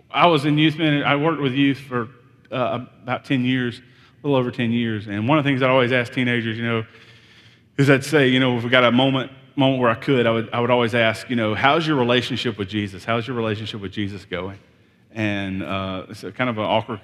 I 0.09 0.27
was 0.27 0.45
in 0.45 0.57
youth 0.57 0.77
ministry, 0.77 1.03
I 1.03 1.15
worked 1.15 1.41
with 1.41 1.53
youth 1.53 1.79
for 1.79 2.09
uh, 2.51 2.85
about 3.03 3.25
10 3.25 3.43
years 3.43 3.79
a 3.79 4.27
little 4.27 4.37
over 4.37 4.51
10 4.51 4.71
years. 4.71 5.07
And 5.07 5.27
one 5.27 5.37
of 5.37 5.43
the 5.43 5.49
things 5.49 5.61
I 5.61 5.69
always 5.69 5.91
ask 5.91 6.11
teenagers, 6.11 6.57
you 6.57 6.65
know, 6.65 6.85
is 7.77 7.89
I'd 7.89 8.03
say, 8.03 8.27
you 8.27 8.39
know, 8.39 8.57
if 8.57 8.63
we 8.63 8.69
got 8.69 8.83
a 8.83 8.91
moment, 8.91 9.31
moment 9.55 9.81
where 9.81 9.91
I 9.91 9.95
could, 9.95 10.25
I 10.25 10.31
would, 10.31 10.49
I 10.51 10.59
would 10.59 10.71
always 10.71 10.95
ask, 10.95 11.29
you 11.29 11.35
know, 11.35 11.53
how's 11.53 11.85
your 11.85 11.97
relationship 11.97 12.57
with 12.57 12.69
Jesus? 12.69 13.05
How's 13.05 13.27
your 13.27 13.35
relationship 13.35 13.81
with 13.81 13.91
Jesus 13.91 14.25
going? 14.25 14.59
And 15.11 15.63
uh, 15.63 16.05
it's 16.09 16.21
kind 16.21 16.49
of 16.49 16.57
an 16.57 16.63
awkward 16.63 17.01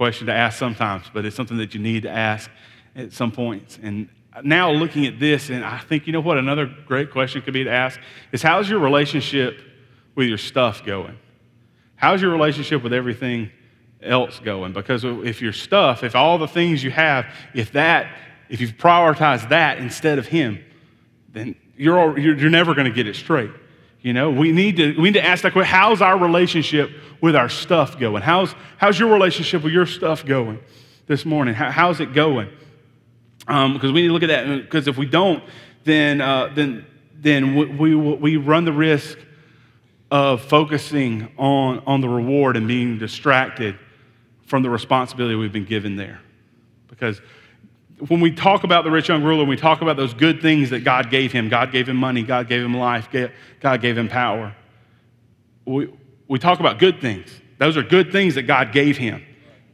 question 0.00 0.28
to 0.28 0.32
ask 0.32 0.58
sometimes, 0.58 1.04
but 1.12 1.26
it's 1.26 1.36
something 1.36 1.58
that 1.58 1.74
you 1.74 1.78
need 1.78 2.04
to 2.04 2.08
ask 2.08 2.50
at 2.96 3.12
some 3.12 3.30
points. 3.30 3.78
And 3.82 4.08
now 4.42 4.70
looking 4.70 5.04
at 5.04 5.20
this, 5.20 5.50
and 5.50 5.62
I 5.62 5.76
think, 5.76 6.06
you 6.06 6.14
know 6.14 6.22
what, 6.22 6.38
another 6.38 6.74
great 6.86 7.10
question 7.10 7.42
could 7.42 7.52
be 7.52 7.64
to 7.64 7.70
ask 7.70 8.00
is 8.32 8.40
how's 8.40 8.66
your 8.66 8.78
relationship 8.78 9.60
with 10.14 10.26
your 10.26 10.38
stuff 10.38 10.86
going? 10.86 11.18
How's 11.96 12.22
your 12.22 12.30
relationship 12.30 12.82
with 12.82 12.94
everything 12.94 13.50
else 14.02 14.38
going? 14.38 14.72
Because 14.72 15.04
if 15.04 15.42
your 15.42 15.52
stuff, 15.52 16.02
if 16.02 16.16
all 16.16 16.38
the 16.38 16.48
things 16.48 16.82
you 16.82 16.90
have, 16.92 17.26
if 17.52 17.72
that, 17.72 18.10
if 18.48 18.62
you've 18.62 18.78
prioritized 18.78 19.50
that 19.50 19.76
instead 19.76 20.18
of 20.18 20.26
Him, 20.26 20.64
then 21.34 21.54
you're, 21.76 22.18
you're, 22.18 22.48
never 22.48 22.74
going 22.74 22.86
to 22.86 22.90
get 22.90 23.06
it 23.06 23.16
straight. 23.16 23.50
You 24.02 24.14
know, 24.14 24.30
we 24.30 24.50
need 24.52 24.76
to, 24.76 24.96
we 24.96 25.10
need 25.10 25.14
to 25.14 25.24
ask 25.24 25.42
that 25.42 25.52
question 25.52 25.72
how's 25.72 26.00
our 26.00 26.18
relationship 26.18 26.90
with 27.20 27.36
our 27.36 27.48
stuff 27.48 27.98
going? 27.98 28.22
How's, 28.22 28.54
how's 28.78 28.98
your 28.98 29.12
relationship 29.12 29.62
with 29.62 29.72
your 29.72 29.86
stuff 29.86 30.24
going 30.24 30.58
this 31.06 31.26
morning? 31.26 31.54
How, 31.54 31.70
how's 31.70 32.00
it 32.00 32.14
going? 32.14 32.48
Because 33.40 33.84
um, 33.84 33.92
we 33.92 34.02
need 34.02 34.08
to 34.08 34.12
look 34.12 34.22
at 34.22 34.28
that. 34.28 34.46
Because 34.62 34.88
if 34.88 34.96
we 34.96 35.06
don't, 35.06 35.42
then, 35.84 36.20
uh, 36.20 36.50
then, 36.54 36.86
then 37.14 37.54
we, 37.54 37.94
we, 37.94 38.14
we 38.14 38.36
run 38.36 38.64
the 38.64 38.72
risk 38.72 39.18
of 40.10 40.42
focusing 40.42 41.32
on, 41.36 41.82
on 41.86 42.00
the 42.00 42.08
reward 42.08 42.56
and 42.56 42.66
being 42.66 42.98
distracted 42.98 43.78
from 44.46 44.62
the 44.62 44.70
responsibility 44.70 45.34
we've 45.34 45.52
been 45.52 45.64
given 45.64 45.96
there. 45.96 46.20
Because 46.88 47.20
when 48.08 48.20
we 48.20 48.30
talk 48.30 48.64
about 48.64 48.84
the 48.84 48.90
rich 48.90 49.08
young 49.08 49.22
ruler, 49.22 49.44
we 49.44 49.56
talk 49.56 49.82
about 49.82 49.96
those 49.96 50.14
good 50.14 50.40
things 50.40 50.70
that 50.70 50.80
God 50.80 51.10
gave 51.10 51.32
him 51.32 51.48
God 51.48 51.72
gave 51.72 51.88
him 51.88 51.96
money, 51.96 52.22
God 52.22 52.48
gave 52.48 52.64
him 52.64 52.74
life, 52.74 53.08
God 53.60 53.80
gave 53.80 53.96
him 53.96 54.08
power. 54.08 54.54
We, 55.64 55.92
we 56.28 56.38
talk 56.38 56.60
about 56.60 56.78
good 56.78 57.00
things. 57.00 57.28
Those 57.58 57.76
are 57.76 57.82
good 57.82 58.10
things 58.10 58.36
that 58.36 58.42
God 58.42 58.72
gave 58.72 58.96
him. 58.96 59.24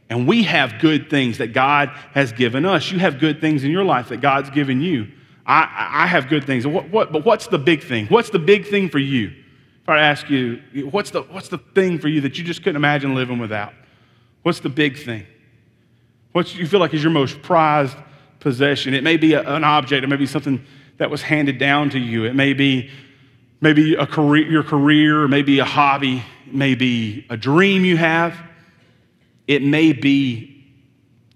And 0.09 0.27
we 0.27 0.43
have 0.43 0.79
good 0.79 1.09
things 1.09 1.37
that 1.37 1.53
God 1.53 1.89
has 2.13 2.31
given 2.31 2.65
us. 2.65 2.91
You 2.91 2.99
have 2.99 3.19
good 3.19 3.41
things 3.41 3.63
in 3.63 3.71
your 3.71 3.83
life 3.83 4.09
that 4.09 4.21
God's 4.21 4.49
given 4.49 4.81
you. 4.81 5.07
I, 5.45 5.89
I 6.03 6.07
have 6.07 6.27
good 6.27 6.45
things. 6.45 6.67
What, 6.67 6.89
what, 6.89 7.11
but 7.11 7.25
what's 7.25 7.47
the 7.47 7.57
big 7.57 7.83
thing? 7.83 8.07
What's 8.07 8.29
the 8.29 8.39
big 8.39 8.67
thing 8.67 8.89
for 8.89 8.99
you? 8.99 9.33
If 9.83 9.89
I 9.89 9.99
ask 9.99 10.29
you, 10.29 10.61
what's 10.91 11.11
the, 11.11 11.21
what's 11.23 11.47
the 11.47 11.57
thing 11.57 11.99
for 11.99 12.09
you 12.09 12.21
that 12.21 12.37
you 12.37 12.43
just 12.43 12.61
couldn't 12.61 12.75
imagine 12.75 13.15
living 13.15 13.39
without? 13.39 13.73
What's 14.43 14.59
the 14.59 14.69
big 14.69 14.97
thing? 14.97 15.25
What 16.33 16.53
you 16.53 16.67
feel 16.67 16.81
like 16.81 16.93
is 16.93 17.01
your 17.01 17.11
most 17.11 17.41
prized 17.41 17.97
possession? 18.47 18.93
It 18.93 19.03
may 19.03 19.17
be 19.17 19.33
a, 19.33 19.41
an 19.41 19.65
object, 19.65 20.05
it 20.05 20.07
may 20.07 20.15
be 20.15 20.25
something 20.25 20.63
that 20.99 21.09
was 21.09 21.21
handed 21.21 21.57
down 21.57 21.89
to 21.89 21.99
you. 21.99 22.23
It 22.23 22.33
may 22.33 22.53
be 22.53 22.89
maybe 23.59 23.95
a 23.95 24.07
career, 24.07 24.49
your 24.49 24.63
career, 24.63 25.27
maybe 25.27 25.59
a 25.59 25.65
hobby, 25.65 26.23
maybe 26.45 27.25
a 27.29 27.35
dream 27.35 27.83
you 27.83 27.97
have. 27.97 28.39
It 29.47 29.61
may 29.61 29.91
be 29.91 30.65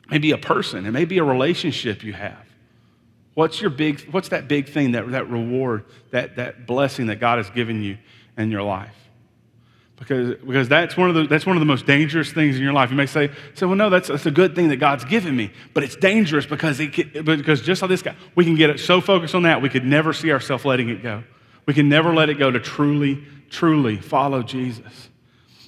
maybe 0.10 0.32
a 0.32 0.38
person, 0.38 0.86
it 0.86 0.91
may 0.91 1.04
be 1.04 1.17
a 1.17 1.24
relationship 1.24 2.02
you 2.02 2.13
have. 2.13 2.45
What's 3.34 3.60
your 3.60 3.69
big, 3.69 4.02
what's 4.12 4.30
that 4.30 4.47
big 4.47 4.69
thing, 4.69 4.93
that, 4.93 5.12
that 5.12 5.30
reward, 5.30 5.84
that, 6.12 6.38
that 6.38 6.65
blessing 6.65 7.08
that 7.08 7.17
God 7.17 7.38
has 7.39 7.50
given 7.50 7.84
you 7.84 7.97
in 8.38 8.52
your 8.52 8.63
life? 8.63 8.95
Because, 10.02 10.36
because 10.44 10.68
that's, 10.68 10.98
one 10.98 11.10
of 11.10 11.16
the, 11.16 11.28
that's 11.28 11.46
one 11.46 11.56
of 11.56 11.60
the 11.60 11.66
most 11.68 11.86
dangerous 11.86 12.34
things 12.34 12.56
in 12.56 12.64
your 12.64 12.74
life. 12.74 12.90
You 12.90 12.96
may 12.96 13.06
say, 13.06 13.30
say 13.54 13.68
well, 13.68 13.76
no, 13.76 13.92
that's, 13.92 14.08
that's 14.08 14.26
a 14.26 14.32
good 14.32 14.56
thing 14.56 14.70
that 14.70 14.78
God's 14.78 15.06
given 15.06 15.36
me. 15.36 15.52
But 15.76 15.84
it's 15.84 15.96
dangerous 15.96 16.48
because, 16.48 16.80
it, 16.80 17.24
because 17.24 17.62
just 17.62 17.84
like 17.84 17.90
this 17.90 18.02
guy, 18.02 18.16
we 18.34 18.44
can 18.44 18.56
get 18.56 18.80
so 18.80 19.00
focused 19.00 19.36
on 19.36 19.44
that, 19.44 19.62
we 19.62 19.70
could 19.70 19.86
never 19.86 20.12
see 20.12 20.32
ourselves 20.32 20.66
letting 20.66 20.90
it 20.90 21.04
go. 21.04 21.24
We 21.68 21.76
can 21.76 21.88
never 21.88 22.16
let 22.16 22.32
it 22.32 22.40
go 22.40 22.50
to 22.50 22.60
truly, 22.60 23.24
truly 23.52 23.98
follow 23.98 24.42
Jesus. 24.42 25.10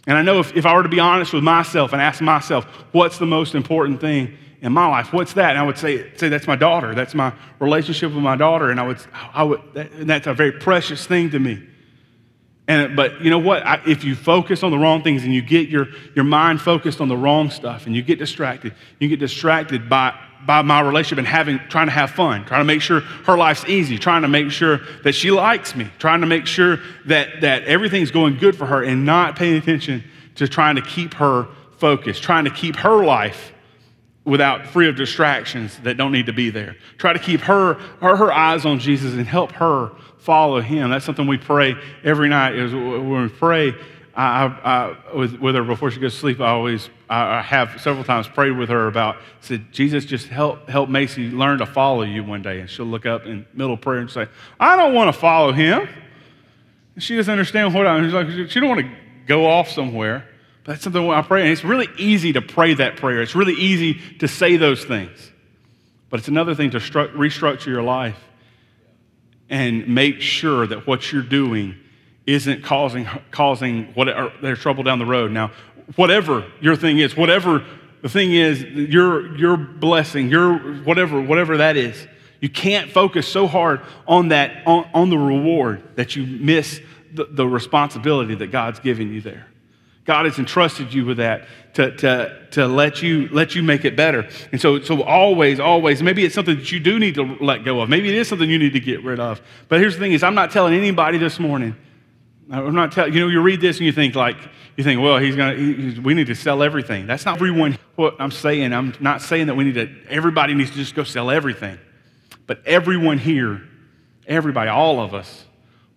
And 0.07 0.17
I 0.17 0.23
know 0.23 0.39
if, 0.39 0.57
if 0.57 0.65
I 0.65 0.73
were 0.73 0.81
to 0.81 0.89
be 0.89 0.99
honest 0.99 1.31
with 1.31 1.43
myself 1.43 1.93
and 1.93 2.01
ask 2.01 2.19
myself, 2.19 2.65
what's 2.91 3.19
the 3.19 3.27
most 3.27 3.53
important 3.53 4.01
thing 4.01 4.35
in 4.61 4.73
my 4.73 4.87
life? 4.87 5.13
What's 5.13 5.33
that? 5.33 5.51
And 5.51 5.59
I 5.59 5.63
would 5.63 5.77
say, 5.77 6.11
say 6.17 6.29
that's 6.29 6.47
my 6.47 6.55
daughter. 6.55 6.95
That's 6.95 7.13
my 7.13 7.33
relationship 7.59 8.11
with 8.11 8.23
my 8.23 8.35
daughter. 8.35 8.71
And 8.71 8.79
I 8.79 8.87
would, 8.87 8.99
I 9.31 9.43
would 9.43 9.61
that, 9.75 9.91
and 9.91 10.09
that's 10.09 10.25
a 10.25 10.33
very 10.33 10.53
precious 10.53 11.05
thing 11.05 11.29
to 11.29 11.37
me. 11.39 11.67
And, 12.67 12.95
but 12.95 13.21
you 13.21 13.29
know 13.29 13.39
what? 13.39 13.65
I, 13.65 13.81
if 13.85 14.03
you 14.03 14.15
focus 14.15 14.63
on 14.63 14.71
the 14.71 14.77
wrong 14.77 15.03
things 15.03 15.23
and 15.23 15.33
you 15.33 15.41
get 15.41 15.67
your, 15.67 15.87
your 16.15 16.23
mind 16.23 16.61
focused 16.61 17.01
on 17.01 17.09
the 17.09 17.17
wrong 17.17 17.49
stuff 17.49 17.85
and 17.85 17.95
you 17.95 18.01
get 18.01 18.19
distracted, 18.19 18.73
you 18.99 19.09
get 19.09 19.19
distracted 19.19 19.89
by, 19.89 20.17
by 20.45 20.61
my 20.61 20.79
relationship 20.79 21.17
and 21.17 21.27
having, 21.27 21.59
trying 21.69 21.87
to 21.87 21.91
have 21.91 22.11
fun, 22.11 22.45
trying 22.45 22.61
to 22.61 22.65
make 22.65 22.81
sure 22.81 23.01
her 23.01 23.37
life's 23.37 23.65
easy, 23.65 23.97
trying 23.97 24.21
to 24.21 24.29
make 24.29 24.49
sure 24.49 24.79
that 25.03 25.13
she 25.13 25.29
likes 25.29 25.75
me, 25.75 25.89
trying 25.99 26.21
to 26.21 26.27
make 26.27 26.47
sure 26.47 26.79
that, 27.05 27.41
that 27.41 27.63
everything's 27.65 28.11
going 28.11 28.37
good 28.37 28.55
for 28.55 28.65
her 28.65 28.81
and 28.83 29.05
not 29.05 29.35
paying 29.35 29.57
attention 29.57 30.03
to 30.35 30.47
trying 30.47 30.75
to 30.75 30.81
keep 30.81 31.15
her 31.15 31.47
focused, 31.77 32.23
trying 32.23 32.45
to 32.45 32.51
keep 32.51 32.77
her 32.77 33.03
life 33.03 33.52
without 34.25 34.65
free 34.67 34.87
of 34.87 34.95
distractions 34.95 35.77
that 35.79 35.97
don't 35.97 36.11
need 36.11 36.27
to 36.27 36.33
be 36.33 36.49
there. 36.49 36.75
Try 36.97 37.13
to 37.13 37.19
keep 37.19 37.41
her, 37.41 37.73
her, 38.01 38.15
her 38.15 38.31
eyes 38.31 38.65
on 38.65 38.79
Jesus 38.79 39.13
and 39.13 39.27
help 39.27 39.51
her 39.53 39.91
follow 40.17 40.61
him. 40.61 40.89
That's 40.89 41.05
something 41.05 41.27
we 41.27 41.37
pray 41.37 41.75
every 42.03 42.29
night 42.29 42.55
is 42.55 42.73
when 42.73 43.23
we 43.23 43.29
pray, 43.29 43.73
I, 44.15 44.45
I, 44.45 45.15
with, 45.15 45.39
with, 45.39 45.55
her 45.55 45.63
before 45.63 45.91
she 45.91 45.99
goes 45.99 46.13
to 46.13 46.19
sleep, 46.19 46.39
I 46.39 46.49
always 46.49 46.89
I 47.09 47.41
have 47.41 47.81
several 47.81 48.03
times 48.03 48.27
prayed 48.27 48.57
with 48.57 48.69
her 48.69 48.87
about 48.87 49.17
said 49.41 49.71
Jesus 49.71 50.05
just 50.05 50.27
help 50.27 50.69
help 50.69 50.89
Macy 50.89 51.29
learn 51.29 51.59
to 51.59 51.65
follow 51.65 52.03
you 52.03 52.23
one 52.23 52.41
day, 52.41 52.59
and 52.59 52.69
she'll 52.69 52.85
look 52.85 53.05
up 53.05 53.25
in 53.25 53.45
middle 53.53 53.73
of 53.73 53.81
prayer 53.81 53.99
and 53.99 54.09
say, 54.09 54.27
I 54.59 54.75
don't 54.75 54.93
want 54.93 55.13
to 55.13 55.19
follow 55.19 55.51
him. 55.51 55.87
And 56.95 57.03
she 57.03 57.15
doesn't 57.15 57.31
understand 57.31 57.73
what 57.73 57.85
I'm. 57.85 58.03
She's 58.03 58.13
like 58.13 58.49
she 58.49 58.59
don't 58.59 58.69
want 58.69 58.81
to 58.81 58.91
go 59.27 59.45
off 59.45 59.69
somewhere. 59.69 60.27
That's 60.65 60.81
something 60.81 61.09
I 61.09 61.21
pray, 61.21 61.41
and 61.41 61.51
it's 61.51 61.63
really 61.63 61.89
easy 61.97 62.33
to 62.33 62.41
pray 62.41 62.73
that 62.75 62.95
prayer. 62.95 63.21
It's 63.21 63.35
really 63.35 63.53
easy 63.53 63.99
to 64.19 64.27
say 64.27 64.55
those 64.55 64.85
things, 64.85 65.31
but 66.09 66.19
it's 66.19 66.29
another 66.29 66.55
thing 66.55 66.71
to 66.71 66.77
stru- 66.77 67.13
restructure 67.13 67.67
your 67.67 67.83
life 67.83 68.19
and 69.49 69.87
make 69.89 70.21
sure 70.21 70.65
that 70.65 70.87
what 70.87 71.11
you're 71.11 71.21
doing 71.21 71.75
isn't 72.25 72.63
causing, 72.63 73.07
causing 73.31 73.87
what, 73.93 74.07
their 74.41 74.55
trouble 74.55 74.83
down 74.83 74.99
the 74.99 75.05
road. 75.05 75.31
Now, 75.31 75.51
whatever 75.97 76.45
your 76.61 76.77
thing 76.77 76.97
is, 76.99 77.17
whatever 77.17 77.65
the 78.01 78.09
thing 78.09 78.33
is, 78.33 78.63
your, 78.63 79.35
your 79.35 79.57
blessing, 79.57 80.29
your 80.29 80.57
whatever, 80.83 81.21
whatever 81.21 81.57
that 81.57 81.75
is, 81.75 82.07
you 82.39 82.49
can't 82.49 82.89
focus 82.89 83.27
so 83.27 83.47
hard 83.47 83.81
on 84.07 84.29
that, 84.29 84.65
on, 84.65 84.89
on 84.93 85.09
the 85.09 85.17
reward 85.17 85.83
that 85.95 86.15
you 86.15 86.25
miss 86.25 86.81
the, 87.13 87.25
the 87.25 87.47
responsibility 87.47 88.35
that 88.35 88.47
God's 88.47 88.79
given 88.79 89.13
you 89.13 89.21
there. 89.21 89.47
God 90.05 90.25
has 90.25 90.37
entrusted 90.37 90.93
you 90.93 91.05
with 91.05 91.17
that 91.17 91.47
to, 91.75 91.95
to, 91.97 92.47
to 92.51 92.67
let, 92.67 93.01
you, 93.01 93.29
let 93.29 93.55
you 93.55 93.63
make 93.63 93.85
it 93.85 93.95
better. 93.95 94.27
And 94.51 94.59
so, 94.59 94.81
so 94.81 95.01
always, 95.01 95.59
always, 95.59 96.03
maybe 96.03 96.25
it's 96.25 96.35
something 96.35 96.57
that 96.57 96.71
you 96.71 96.79
do 96.79 96.99
need 96.99 97.15
to 97.15 97.37
let 97.39 97.63
go 97.63 97.79
of. 97.79 97.89
Maybe 97.89 98.09
it 98.09 98.15
is 98.15 98.27
something 98.27 98.49
you 98.49 98.59
need 98.59 98.73
to 98.73 98.79
get 98.79 99.03
rid 99.03 99.19
of. 99.19 99.41
But 99.69 99.79
here's 99.79 99.93
the 99.93 99.99
thing 99.99 100.11
is 100.11 100.23
I'm 100.23 100.35
not 100.35 100.51
telling 100.51 100.73
anybody 100.73 101.17
this 101.17 101.39
morning 101.39 101.75
I'm 102.51 102.75
not 102.75 102.91
telling 102.91 103.13
you 103.13 103.21
know 103.21 103.27
you 103.27 103.41
read 103.41 103.61
this 103.61 103.77
and 103.77 103.85
you 103.85 103.91
think 103.91 104.15
like 104.15 104.37
you 104.75 104.83
think 104.83 105.01
well 105.01 105.17
he's 105.17 105.35
gonna 105.35 105.55
he, 105.55 105.99
we 105.99 106.13
need 106.13 106.27
to 106.27 106.35
sell 106.35 106.61
everything. 106.61 107.07
That's 107.07 107.25
not 107.25 107.35
everyone. 107.35 107.77
What 107.95 108.15
I'm 108.19 108.31
saying 108.31 108.73
I'm 108.73 108.93
not 108.99 109.21
saying 109.21 109.47
that 109.47 109.55
we 109.55 109.63
need 109.63 109.75
to 109.75 109.89
everybody 110.09 110.53
needs 110.53 110.71
to 110.71 110.77
just 110.77 110.95
go 110.95 111.03
sell 111.03 111.31
everything, 111.31 111.79
but 112.45 112.65
everyone 112.65 113.17
here, 113.17 113.61
everybody, 114.27 114.69
all 114.69 114.99
of 114.99 115.13
us, 115.13 115.45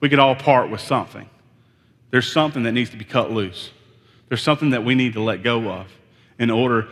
we 0.00 0.08
could 0.08 0.18
all 0.18 0.36
part 0.36 0.70
with 0.70 0.80
something. 0.80 1.28
There's 2.10 2.30
something 2.30 2.62
that 2.62 2.72
needs 2.72 2.90
to 2.90 2.96
be 2.96 3.04
cut 3.04 3.30
loose. 3.30 3.70
There's 4.28 4.42
something 4.42 4.70
that 4.70 4.84
we 4.84 4.94
need 4.94 5.14
to 5.14 5.20
let 5.20 5.42
go 5.42 5.70
of 5.70 5.86
in 6.38 6.50
order 6.50 6.88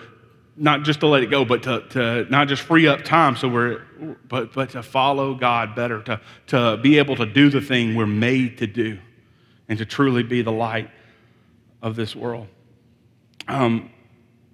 not 0.56 0.82
just 0.82 1.00
to 1.00 1.06
let 1.06 1.22
it 1.22 1.30
go, 1.30 1.44
but 1.44 1.64
to, 1.64 1.80
to 1.90 2.26
not 2.30 2.48
just 2.48 2.62
free 2.62 2.86
up 2.86 3.02
time 3.02 3.36
so 3.36 3.48
we're, 3.48 3.82
but, 4.28 4.52
but 4.52 4.70
to 4.70 4.82
follow 4.82 5.34
God 5.34 5.74
better, 5.74 6.00
to, 6.02 6.20
to 6.48 6.78
be 6.80 6.98
able 6.98 7.16
to 7.16 7.26
do 7.26 7.50
the 7.50 7.60
thing 7.60 7.96
we're 7.96 8.06
made 8.06 8.58
to 8.58 8.66
do 8.66 8.98
and 9.68 9.78
to 9.78 9.84
truly 9.84 10.22
be 10.22 10.42
the 10.42 10.52
light 10.52 10.90
of 11.82 11.96
this 11.96 12.14
world. 12.14 12.46
Um, 13.48 13.90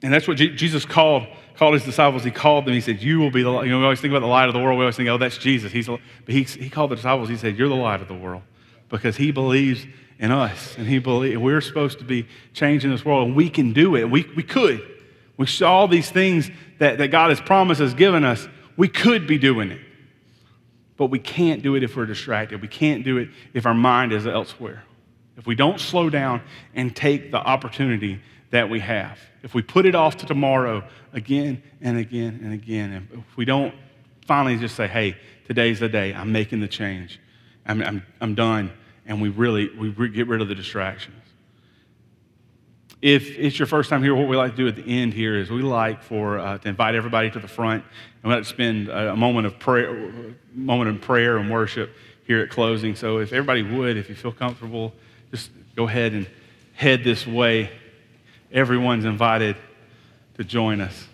and 0.03 0.13
that's 0.13 0.27
what 0.27 0.39
G- 0.39 0.55
Jesus 0.55 0.87
called, 0.87 1.27
called 1.57 1.75
his 1.75 1.85
disciples. 1.85 2.25
He 2.25 2.31
called 2.31 2.65
them. 2.65 2.73
He 2.73 2.81
said, 2.81 3.03
You 3.03 3.19
will 3.19 3.31
be 3.31 3.43
the 3.43 3.51
light. 3.51 3.67
You 3.67 3.73
know, 3.73 3.79
we 3.79 3.85
always 3.85 4.01
think 4.01 4.13
about 4.13 4.21
the 4.21 4.27
light 4.27 4.49
of 4.49 4.55
the 4.55 4.61
world. 4.61 4.79
We 4.79 4.85
always 4.85 4.97
think, 4.97 5.09
Oh, 5.11 5.19
that's 5.19 5.37
Jesus. 5.37 5.71
He's, 5.71 5.87
but 5.87 6.01
he, 6.27 6.45
he 6.45 6.71
called 6.71 6.91
the 6.91 6.97
disciples. 6.97 7.29
He 7.29 7.37
said, 7.37 7.59
You're 7.59 7.69
the 7.69 7.75
light 7.75 8.01
of 8.01 8.09
the 8.09 8.15
world 8.15 8.43
because 8.91 9.17
he 9.17 9.31
believes 9.31 9.87
in 10.19 10.31
us. 10.31 10.77
And 10.77 10.87
he 10.87 10.99
believe, 10.99 11.41
we're 11.41 11.63
supposed 11.63 11.99
to 12.01 12.05
be 12.05 12.29
changing 12.53 12.91
this 12.91 13.05
world. 13.05 13.29
And 13.29 13.37
we 13.37 13.49
can 13.49 13.73
do 13.73 13.97
it. 13.97 14.11
We, 14.11 14.31
we 14.37 14.43
could. 14.43 14.87
We 15.39 15.47
saw 15.47 15.79
all 15.79 15.89
these 15.89 16.11
things 16.11 16.51
that, 16.79 16.99
that 16.99 17.09
God 17.09 17.31
has 17.31 17.41
promised 17.41 17.81
has 17.81 17.95
given 17.95 18.25
us. 18.25 18.47
We 18.77 18.89
could 18.89 19.27
be 19.27 19.39
doing 19.39 19.71
it. 19.71 19.81
But 20.99 21.07
we 21.07 21.19
can't 21.19 21.63
do 21.63 21.77
it 21.77 21.83
if 21.83 21.97
we're 21.97 22.05
distracted. 22.05 22.61
We 22.61 22.69
can't 22.69 23.03
do 23.05 23.17
it 23.17 23.31
if 23.55 23.65
our 23.65 23.73
mind 23.73 24.13
is 24.13 24.27
elsewhere 24.27 24.85
if 25.41 25.47
we 25.47 25.55
don't 25.55 25.81
slow 25.81 26.11
down 26.11 26.43
and 26.75 26.95
take 26.95 27.31
the 27.31 27.39
opportunity 27.39 28.21
that 28.51 28.69
we 28.69 28.79
have, 28.81 29.19
if 29.43 29.55
we 29.55 29.63
put 29.63 29.87
it 29.87 29.95
off 29.95 30.19
to 30.19 30.27
tomorrow 30.27 30.87
again 31.15 31.63
and 31.81 31.97
again 31.97 32.41
and 32.45 32.53
again, 32.53 33.09
if 33.11 33.37
we 33.39 33.47
don't 33.47 33.75
finally 34.27 34.59
just 34.59 34.77
say, 34.77 34.87
hey, 34.87 35.17
today's 35.47 35.81
the 35.81 35.89
day, 35.89 36.13
I'm 36.13 36.31
making 36.31 36.61
the 36.61 36.69
change, 36.69 37.19
I'm, 37.65 37.81
I'm, 37.81 38.07
I'm 38.21 38.35
done, 38.35 38.71
and 39.11 39.21
we 39.21 39.29
really 39.29 39.69
we 39.77 40.09
get 40.09 40.29
rid 40.29 40.41
of 40.41 40.49
the 40.49 40.55
distractions. 40.55 41.17
If 43.03 43.37
it's 43.39 43.59
your 43.59 43.67
first 43.67 43.91
time 43.91 44.03
here, 44.03 44.15
what 44.15 44.29
we 44.29 44.37
like 44.37 44.53
to 44.53 44.57
do 44.57 44.69
at 44.69 44.77
the 44.77 44.85
end 44.85 45.13
here 45.13 45.37
is 45.37 45.51
we 45.51 45.63
like 45.63 46.03
for 46.03 46.39
uh, 46.39 46.59
to 46.59 46.69
invite 46.69 46.95
everybody 46.95 47.29
to 47.31 47.41
the 47.41 47.49
front, 47.49 47.83
and 48.23 48.31
we 48.31 48.35
like 48.35 48.45
to 48.45 48.49
spend 48.49 48.89
a, 48.89 49.13
a 49.13 49.17
moment 49.17 49.47
of 49.47 49.59
prayer, 49.59 50.13
moment 50.55 50.91
of 50.91 51.03
prayer 51.03 51.39
and 51.39 51.51
worship 51.51 51.91
here 52.25 52.41
at 52.41 52.51
closing. 52.51 52.95
So 52.95 53.19
if 53.19 53.33
everybody 53.33 53.63
would, 53.63 53.97
if 53.97 54.09
you 54.09 54.15
feel 54.15 54.33
comfortable, 54.33 54.93
just 55.33 55.51
go 55.75 55.89
ahead 55.89 56.13
and 56.13 56.29
head 56.75 57.03
this 57.03 57.27
way. 57.27 57.71
Everyone's 58.53 59.05
invited 59.05 59.57
to 60.37 60.45
join 60.45 60.81
us. 60.81 61.09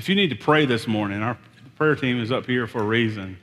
If 0.00 0.08
you 0.08 0.14
need 0.14 0.30
to 0.30 0.36
pray 0.36 0.64
this 0.64 0.86
morning, 0.86 1.20
our 1.20 1.36
prayer 1.76 1.94
team 1.94 2.22
is 2.22 2.32
up 2.32 2.46
here 2.46 2.66
for 2.66 2.80
a 2.80 2.86
reason. 2.86 3.36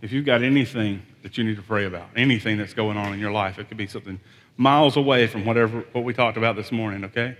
If 0.00 0.10
you've 0.10 0.26
got 0.26 0.42
anything 0.42 1.00
that 1.22 1.38
you 1.38 1.44
need 1.44 1.54
to 1.54 1.62
pray 1.62 1.84
about, 1.84 2.08
anything 2.16 2.58
that's 2.58 2.74
going 2.74 2.96
on 2.96 3.12
in 3.12 3.20
your 3.20 3.30
life, 3.30 3.60
it 3.60 3.68
could 3.68 3.76
be 3.76 3.86
something 3.86 4.18
miles 4.56 4.96
away 4.96 5.28
from 5.28 5.44
whatever 5.44 5.84
what 5.92 6.02
we 6.02 6.12
talked 6.12 6.36
about 6.36 6.56
this 6.56 6.72
morning, 6.72 7.04
okay? 7.04 7.36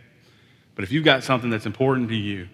But 0.77 0.85
if 0.85 0.92
you've 0.92 1.05
got 1.05 1.25
something 1.25 1.51
that's 1.51 1.66
important 1.66 2.09
to 2.11 2.14
you, 2.14 2.48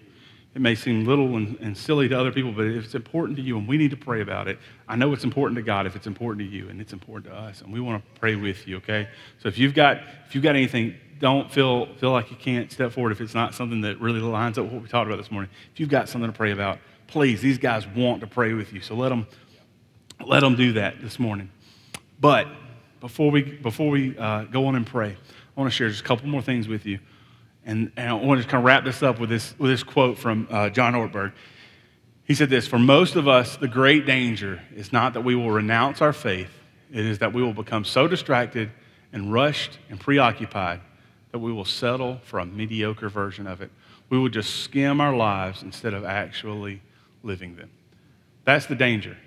it 0.55 0.61
may 0.61 0.73
seem 0.73 1.05
little 1.05 1.35
and, 1.35 1.59
and, 1.59 1.77
silly 1.77 2.09
to 2.09 2.19
other 2.19 2.31
people, 2.31 2.53
but 2.53 2.65
if 2.65 2.85
it's 2.85 2.95
important 2.95 3.37
to 3.37 3.43
you 3.43 3.59
and 3.59 3.67
we 3.67 3.77
need 3.77 3.91
to 3.91 3.97
pray 3.97 4.21
about 4.21 4.47
it, 4.47 4.57
I 4.87 4.95
know 4.95 5.13
it's 5.13 5.23
important 5.23 5.57
to 5.57 5.61
God 5.61 5.85
if 5.85 5.95
it's 5.95 6.07
important 6.07 6.39
to 6.39 6.51
you 6.51 6.69
and 6.69 6.81
it's 6.81 6.91
important 6.91 7.31
to 7.31 7.39
us, 7.39 7.61
and 7.61 7.71
we 7.71 7.79
want 7.79 8.03
to 8.03 8.19
pray 8.19 8.35
with 8.35 8.67
you, 8.67 8.77
okay? 8.77 9.07
So 9.43 9.47
if 9.47 9.59
you've 9.59 9.75
got 9.75 9.97
if 10.25 10.33
you've 10.33 10.43
got 10.43 10.55
anything 10.55 10.95
don't 11.19 11.51
feel, 11.51 11.93
feel 11.95 12.11
like 12.11 12.31
you 12.31 12.37
can't 12.37 12.71
step 12.71 12.93
forward 12.93 13.11
if 13.11 13.21
it's 13.21 13.33
not 13.33 13.53
something 13.53 13.81
that 13.81 13.99
really 13.99 14.21
lines 14.21 14.57
up 14.57 14.65
with 14.65 14.73
what 14.73 14.81
we 14.81 14.87
talked 14.87 15.07
about 15.07 15.17
this 15.17 15.31
morning. 15.31 15.51
If 15.73 15.79
you've 15.79 15.89
got 15.89 16.09
something 16.09 16.31
to 16.31 16.35
pray 16.35 16.51
about, 16.51 16.79
please, 17.07 17.41
these 17.41 17.57
guys 17.57 17.85
want 17.87 18.21
to 18.21 18.27
pray 18.27 18.53
with 18.53 18.73
you. 18.73 18.81
So 18.81 18.95
let 18.95 19.09
them, 19.09 19.27
let 20.25 20.39
them 20.39 20.55
do 20.55 20.73
that 20.73 21.01
this 21.01 21.19
morning. 21.19 21.49
But 22.19 22.47
before 23.01 23.31
we, 23.31 23.43
before 23.43 23.89
we 23.89 24.17
uh, 24.17 24.45
go 24.45 24.65
on 24.67 24.75
and 24.75 24.87
pray, 24.87 25.09
I 25.09 25.61
want 25.61 25.71
to 25.71 25.75
share 25.75 25.89
just 25.89 26.01
a 26.01 26.05
couple 26.05 26.27
more 26.27 26.41
things 26.41 26.67
with 26.67 26.85
you. 26.85 26.99
And, 27.65 27.91
and 27.97 28.09
I 28.09 28.13
want 28.13 28.41
to 28.41 28.47
kind 28.47 28.61
of 28.61 28.65
wrap 28.65 28.85
this 28.85 29.03
up 29.03 29.19
with 29.19 29.29
this, 29.29 29.53
with 29.59 29.69
this 29.69 29.83
quote 29.83 30.17
from 30.17 30.47
uh, 30.49 30.69
John 30.69 30.93
Ortberg. 30.93 31.33
He 32.23 32.33
said 32.33 32.49
this 32.49 32.65
For 32.65 32.79
most 32.79 33.15
of 33.15 33.27
us, 33.27 33.57
the 33.57 33.67
great 33.67 34.05
danger 34.05 34.61
is 34.73 34.93
not 34.93 35.13
that 35.13 35.21
we 35.21 35.35
will 35.35 35.51
renounce 35.51 36.01
our 36.01 36.13
faith, 36.13 36.51
it 36.91 37.05
is 37.05 37.19
that 37.19 37.33
we 37.33 37.43
will 37.43 37.53
become 37.53 37.83
so 37.83 38.07
distracted 38.07 38.71
and 39.11 39.33
rushed 39.33 39.79
and 39.89 39.99
preoccupied 39.99 40.79
that 41.31 41.39
we 41.39 41.51
will 41.51 41.65
settle 41.65 42.19
for 42.23 42.39
a 42.39 42.45
mediocre 42.45 43.09
version 43.09 43.47
of 43.47 43.61
it. 43.61 43.69
We 44.09 44.17
will 44.17 44.29
just 44.29 44.63
skim 44.63 44.99
our 44.99 45.15
lives 45.15 45.61
instead 45.61 45.93
of 45.93 46.03
actually 46.03 46.81
living 47.23 47.55
them. 47.55 47.69
That's 48.45 48.65
the 48.65 48.75
danger. 48.75 49.17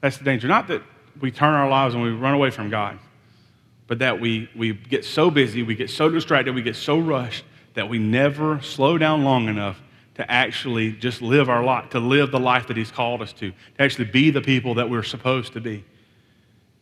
That's 0.00 0.18
the 0.18 0.24
danger. 0.24 0.48
Not 0.48 0.68
that 0.68 0.82
we 1.20 1.30
turn 1.30 1.54
our 1.54 1.68
lives 1.68 1.94
and 1.94 2.02
we 2.02 2.10
run 2.10 2.34
away 2.34 2.50
from 2.50 2.70
God, 2.70 2.98
but 3.86 3.98
that 4.00 4.20
we, 4.20 4.48
we 4.56 4.72
get 4.72 5.04
so 5.04 5.30
busy, 5.30 5.62
we 5.62 5.74
get 5.74 5.90
so 5.90 6.08
distracted, 6.08 6.54
we 6.54 6.62
get 6.62 6.76
so 6.76 6.98
rushed 6.98 7.44
that 7.74 7.88
we 7.88 7.98
never 7.98 8.60
slow 8.62 8.98
down 8.98 9.24
long 9.24 9.48
enough 9.48 9.80
to 10.14 10.30
actually 10.30 10.92
just 10.92 11.22
live 11.22 11.48
our 11.48 11.62
life, 11.62 11.90
to 11.90 12.00
live 12.00 12.30
the 12.30 12.40
life 12.40 12.66
that 12.66 12.76
He's 12.76 12.90
called 12.90 13.22
us 13.22 13.32
to, 13.34 13.50
to 13.50 13.82
actually 13.82 14.06
be 14.06 14.30
the 14.30 14.40
people 14.40 14.74
that 14.74 14.90
we're 14.90 15.02
supposed 15.02 15.52
to 15.52 15.60
be. 15.60 15.84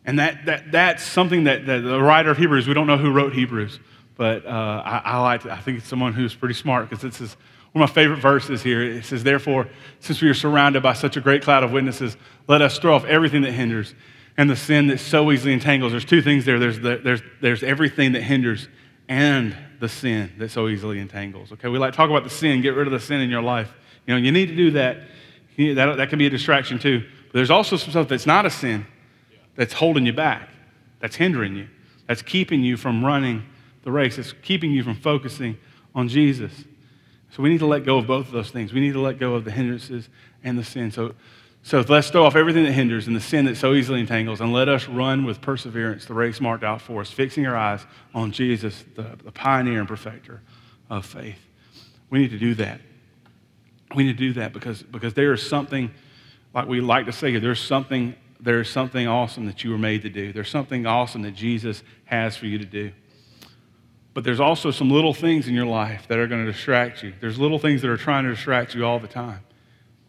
And 0.04 0.18
that, 0.18 0.46
that, 0.46 0.72
that's 0.72 1.02
something 1.02 1.44
that, 1.44 1.66
that 1.66 1.80
the 1.80 2.00
writer 2.00 2.30
of 2.30 2.38
Hebrews, 2.38 2.66
we 2.66 2.74
don't 2.74 2.86
know 2.86 2.96
who 2.96 3.12
wrote 3.12 3.34
Hebrews, 3.34 3.78
but 4.18 4.44
uh, 4.44 4.82
I, 4.84 5.00
I, 5.04 5.20
like 5.20 5.46
I 5.46 5.60
think 5.60 5.78
it's 5.78 5.86
someone 5.86 6.12
who's 6.12 6.34
pretty 6.34 6.54
smart 6.54 6.90
because 6.90 7.02
this 7.02 7.20
is 7.20 7.36
one 7.70 7.84
of 7.84 7.88
my 7.88 7.94
favorite 7.94 8.18
verses 8.18 8.62
here. 8.64 8.82
It 8.82 9.04
says, 9.04 9.22
Therefore, 9.22 9.68
since 10.00 10.20
we 10.20 10.28
are 10.28 10.34
surrounded 10.34 10.82
by 10.82 10.92
such 10.92 11.16
a 11.16 11.20
great 11.20 11.42
cloud 11.42 11.62
of 11.62 11.70
witnesses, 11.70 12.16
let 12.48 12.60
us 12.60 12.78
throw 12.78 12.96
off 12.96 13.04
everything 13.04 13.42
that 13.42 13.52
hinders 13.52 13.94
and 14.36 14.50
the 14.50 14.56
sin 14.56 14.88
that 14.88 14.98
so 14.98 15.30
easily 15.30 15.52
entangles. 15.52 15.92
There's 15.92 16.04
two 16.04 16.20
things 16.20 16.44
there 16.44 16.58
there's, 16.58 16.80
the, 16.80 17.00
there's, 17.02 17.22
there's 17.40 17.62
everything 17.62 18.12
that 18.12 18.22
hinders 18.22 18.68
and 19.08 19.56
the 19.78 19.88
sin 19.88 20.32
that 20.38 20.50
so 20.50 20.66
easily 20.68 20.98
entangles. 20.98 21.52
Okay, 21.52 21.68
we 21.68 21.78
like 21.78 21.92
to 21.92 21.96
talk 21.96 22.10
about 22.10 22.24
the 22.24 22.30
sin, 22.30 22.60
get 22.60 22.74
rid 22.74 22.88
of 22.88 22.92
the 22.92 23.00
sin 23.00 23.20
in 23.20 23.30
your 23.30 23.42
life. 23.42 23.72
You 24.08 24.14
know, 24.14 24.20
you 24.20 24.32
need 24.32 24.46
to 24.46 24.56
do 24.56 24.72
that. 24.72 24.98
that, 25.56 25.96
that 25.96 26.10
can 26.10 26.18
be 26.18 26.26
a 26.26 26.30
distraction 26.30 26.80
too. 26.80 27.04
But 27.26 27.34
there's 27.34 27.50
also 27.50 27.76
some 27.76 27.90
stuff 27.90 28.08
that's 28.08 28.26
not 28.26 28.46
a 28.46 28.50
sin 28.50 28.84
that's 29.54 29.74
holding 29.74 30.06
you 30.06 30.12
back, 30.12 30.48
that's 30.98 31.14
hindering 31.14 31.54
you, 31.54 31.68
that's 32.08 32.22
keeping 32.22 32.64
you 32.64 32.76
from 32.76 33.04
running 33.04 33.44
the 33.88 33.92
race. 33.92 34.18
It's 34.18 34.34
keeping 34.42 34.70
you 34.70 34.82
from 34.82 34.94
focusing 34.94 35.56
on 35.94 36.08
Jesus. 36.08 36.52
So 37.30 37.42
we 37.42 37.48
need 37.48 37.60
to 37.60 37.66
let 37.66 37.86
go 37.86 37.96
of 37.96 38.06
both 38.06 38.26
of 38.26 38.32
those 38.32 38.50
things. 38.50 38.70
We 38.70 38.80
need 38.80 38.92
to 38.92 39.00
let 39.00 39.18
go 39.18 39.34
of 39.34 39.46
the 39.46 39.50
hindrances 39.50 40.10
and 40.44 40.58
the 40.58 40.64
sin. 40.64 40.90
So, 40.90 41.14
so 41.62 41.82
let's 41.88 42.10
throw 42.10 42.26
off 42.26 42.36
everything 42.36 42.64
that 42.64 42.72
hinders 42.72 43.06
and 43.06 43.16
the 43.16 43.20
sin 43.20 43.46
that 43.46 43.56
so 43.56 43.72
easily 43.72 44.00
entangles, 44.00 44.42
and 44.42 44.52
let 44.52 44.68
us 44.68 44.86
run 44.88 45.24
with 45.24 45.40
perseverance 45.40 46.04
the 46.04 46.12
race 46.12 46.38
marked 46.38 46.64
out 46.64 46.82
for 46.82 47.00
us, 47.00 47.10
fixing 47.10 47.46
our 47.46 47.56
eyes 47.56 47.80
on 48.14 48.30
Jesus, 48.30 48.84
the, 48.94 49.16
the 49.24 49.32
pioneer 49.32 49.78
and 49.78 49.88
perfecter 49.88 50.42
of 50.90 51.06
faith. 51.06 51.38
We 52.10 52.18
need 52.18 52.30
to 52.32 52.38
do 52.38 52.54
that. 52.56 52.82
We 53.94 54.04
need 54.04 54.18
to 54.18 54.18
do 54.18 54.34
that 54.34 54.52
because, 54.52 54.82
because 54.82 55.14
there 55.14 55.32
is 55.32 55.42
something, 55.42 55.90
like 56.52 56.68
we 56.68 56.82
like 56.82 57.06
to 57.06 57.12
say, 57.12 57.38
there's 57.38 57.60
something, 57.60 58.14
there's 58.38 58.68
something 58.68 59.08
awesome 59.08 59.46
that 59.46 59.64
you 59.64 59.70
were 59.70 59.78
made 59.78 60.02
to 60.02 60.10
do. 60.10 60.30
There's 60.30 60.50
something 60.50 60.84
awesome 60.84 61.22
that 61.22 61.34
Jesus 61.34 61.82
has 62.04 62.36
for 62.36 62.44
you 62.44 62.58
to 62.58 62.66
do. 62.66 62.92
But 64.18 64.24
there's 64.24 64.40
also 64.40 64.72
some 64.72 64.90
little 64.90 65.14
things 65.14 65.46
in 65.46 65.54
your 65.54 65.64
life 65.64 66.08
that 66.08 66.18
are 66.18 66.26
going 66.26 66.44
to 66.44 66.50
distract 66.50 67.04
you. 67.04 67.14
There's 67.20 67.38
little 67.38 67.60
things 67.60 67.82
that 67.82 67.88
are 67.88 67.96
trying 67.96 68.24
to 68.24 68.30
distract 68.30 68.74
you 68.74 68.84
all 68.84 68.98
the 68.98 69.06
time. 69.06 69.44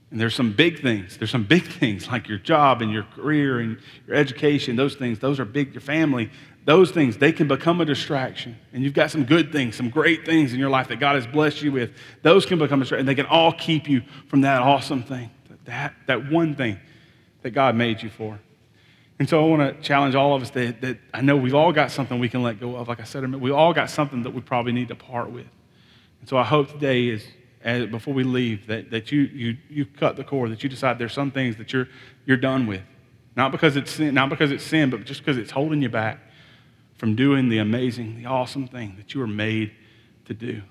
And 0.10 0.20
there's 0.20 0.34
some 0.34 0.52
big 0.52 0.82
things. 0.82 1.16
There's 1.16 1.30
some 1.30 1.44
big 1.44 1.62
things 1.80 2.08
like 2.08 2.28
your 2.28 2.40
job 2.40 2.82
and 2.82 2.92
your 2.92 3.04
career 3.04 3.60
and 3.60 3.78
your 4.08 4.16
education, 4.16 4.76
those 4.76 4.96
things. 4.96 5.20
Those 5.20 5.40
are 5.40 5.46
big. 5.46 5.76
Your 5.76 5.82
family, 5.82 6.32
those 6.66 6.90
things, 6.90 7.18
they 7.18 7.32
can 7.32 7.48
become 7.48 7.82
a 7.82 7.86
distraction. 7.86 8.58
And 8.74 8.84
you've 8.84 8.96
got 8.96 9.12
some 9.12 9.26
good 9.26 9.52
things, 9.52 9.76
some 9.76 9.92
great 9.92 10.26
things 10.26 10.54
in 10.54 10.60
your 10.60 10.72
life 10.72 10.88
that 10.88 11.00
God 11.00 11.14
has 11.14 11.28
blessed 11.28 11.62
you 11.62 11.72
with. 11.72 11.92
Those 12.24 12.48
can 12.48 12.58
become 12.58 12.82
a 12.82 12.86
distraction. 12.86 13.02
And 13.02 13.08
they 13.08 13.22
can 13.22 13.28
all 13.28 13.54
keep 13.54 13.88
you 13.88 14.02
from 14.26 14.42
that 14.42 14.64
awesome 14.64 15.04
thing, 15.04 15.30
that, 15.66 15.94
that 16.08 16.32
one 16.32 16.56
thing 16.56 16.80
that 17.44 17.52
God 17.52 17.76
made 17.76 18.02
you 18.02 18.10
for. 18.10 18.40
And 19.20 19.28
so 19.28 19.44
I 19.44 19.48
want 19.50 19.76
to 19.78 19.84
challenge 19.86 20.16
all 20.16 20.34
of 20.34 20.42
us 20.42 20.50
that, 20.52 20.82
that 20.82 20.98
I 21.14 21.20
know 21.22 21.36
we've 21.36 21.54
all 21.54 21.74
got 21.74 21.92
something 21.92 22.20
we 22.20 22.30
can 22.30 22.42
let 22.42 22.60
go 22.60 22.78
of. 22.78 22.88
Like 22.88 23.02
I 23.02 23.04
said, 23.04 23.30
we 23.36 23.52
all 23.52 23.74
got 23.74 23.90
something 23.90 24.24
that 24.24 24.34
we 24.34 24.40
probably 24.40 24.72
need 24.72 24.88
to 24.88 24.96
part 24.96 25.30
with. 25.30 25.48
And 26.22 26.30
so 26.30 26.38
I 26.38 26.44
hope 26.46 26.72
today 26.72 27.10
is, 27.10 27.26
as, 27.62 27.88
before 27.88 28.14
we 28.14 28.24
leave, 28.24 28.68
that, 28.68 28.92
that 28.92 29.12
you, 29.12 29.22
you, 29.22 29.58
you 29.70 29.86
cut 29.86 30.16
the 30.16 30.24
cord, 30.24 30.52
that 30.52 30.64
you 30.64 30.70
decide 30.70 30.98
there's 31.00 31.14
some 31.14 31.32
things 31.32 31.58
that 31.58 31.74
you're, 31.74 31.90
you're 32.26 32.38
done 32.38 32.66
with. 32.66 32.82
Not 33.36 33.52
because, 33.52 33.76
it's 33.76 33.92
sin, 33.92 34.14
not 34.14 34.30
because 34.30 34.52
it's 34.52 34.64
sin, 34.64 34.90
but 34.90 35.04
just 35.04 35.20
because 35.20 35.38
it's 35.38 35.52
holding 35.52 35.82
you 35.82 35.90
back 35.90 36.20
from 36.98 37.16
doing 37.16 37.50
the 37.50 37.58
amazing, 37.58 38.18
the 38.18 38.26
awesome 38.26 38.68
thing 38.68 38.96
that 38.98 39.14
you 39.14 39.20
were 39.20 39.28
made 39.28 39.74
to 40.26 40.34
do. 40.34 40.62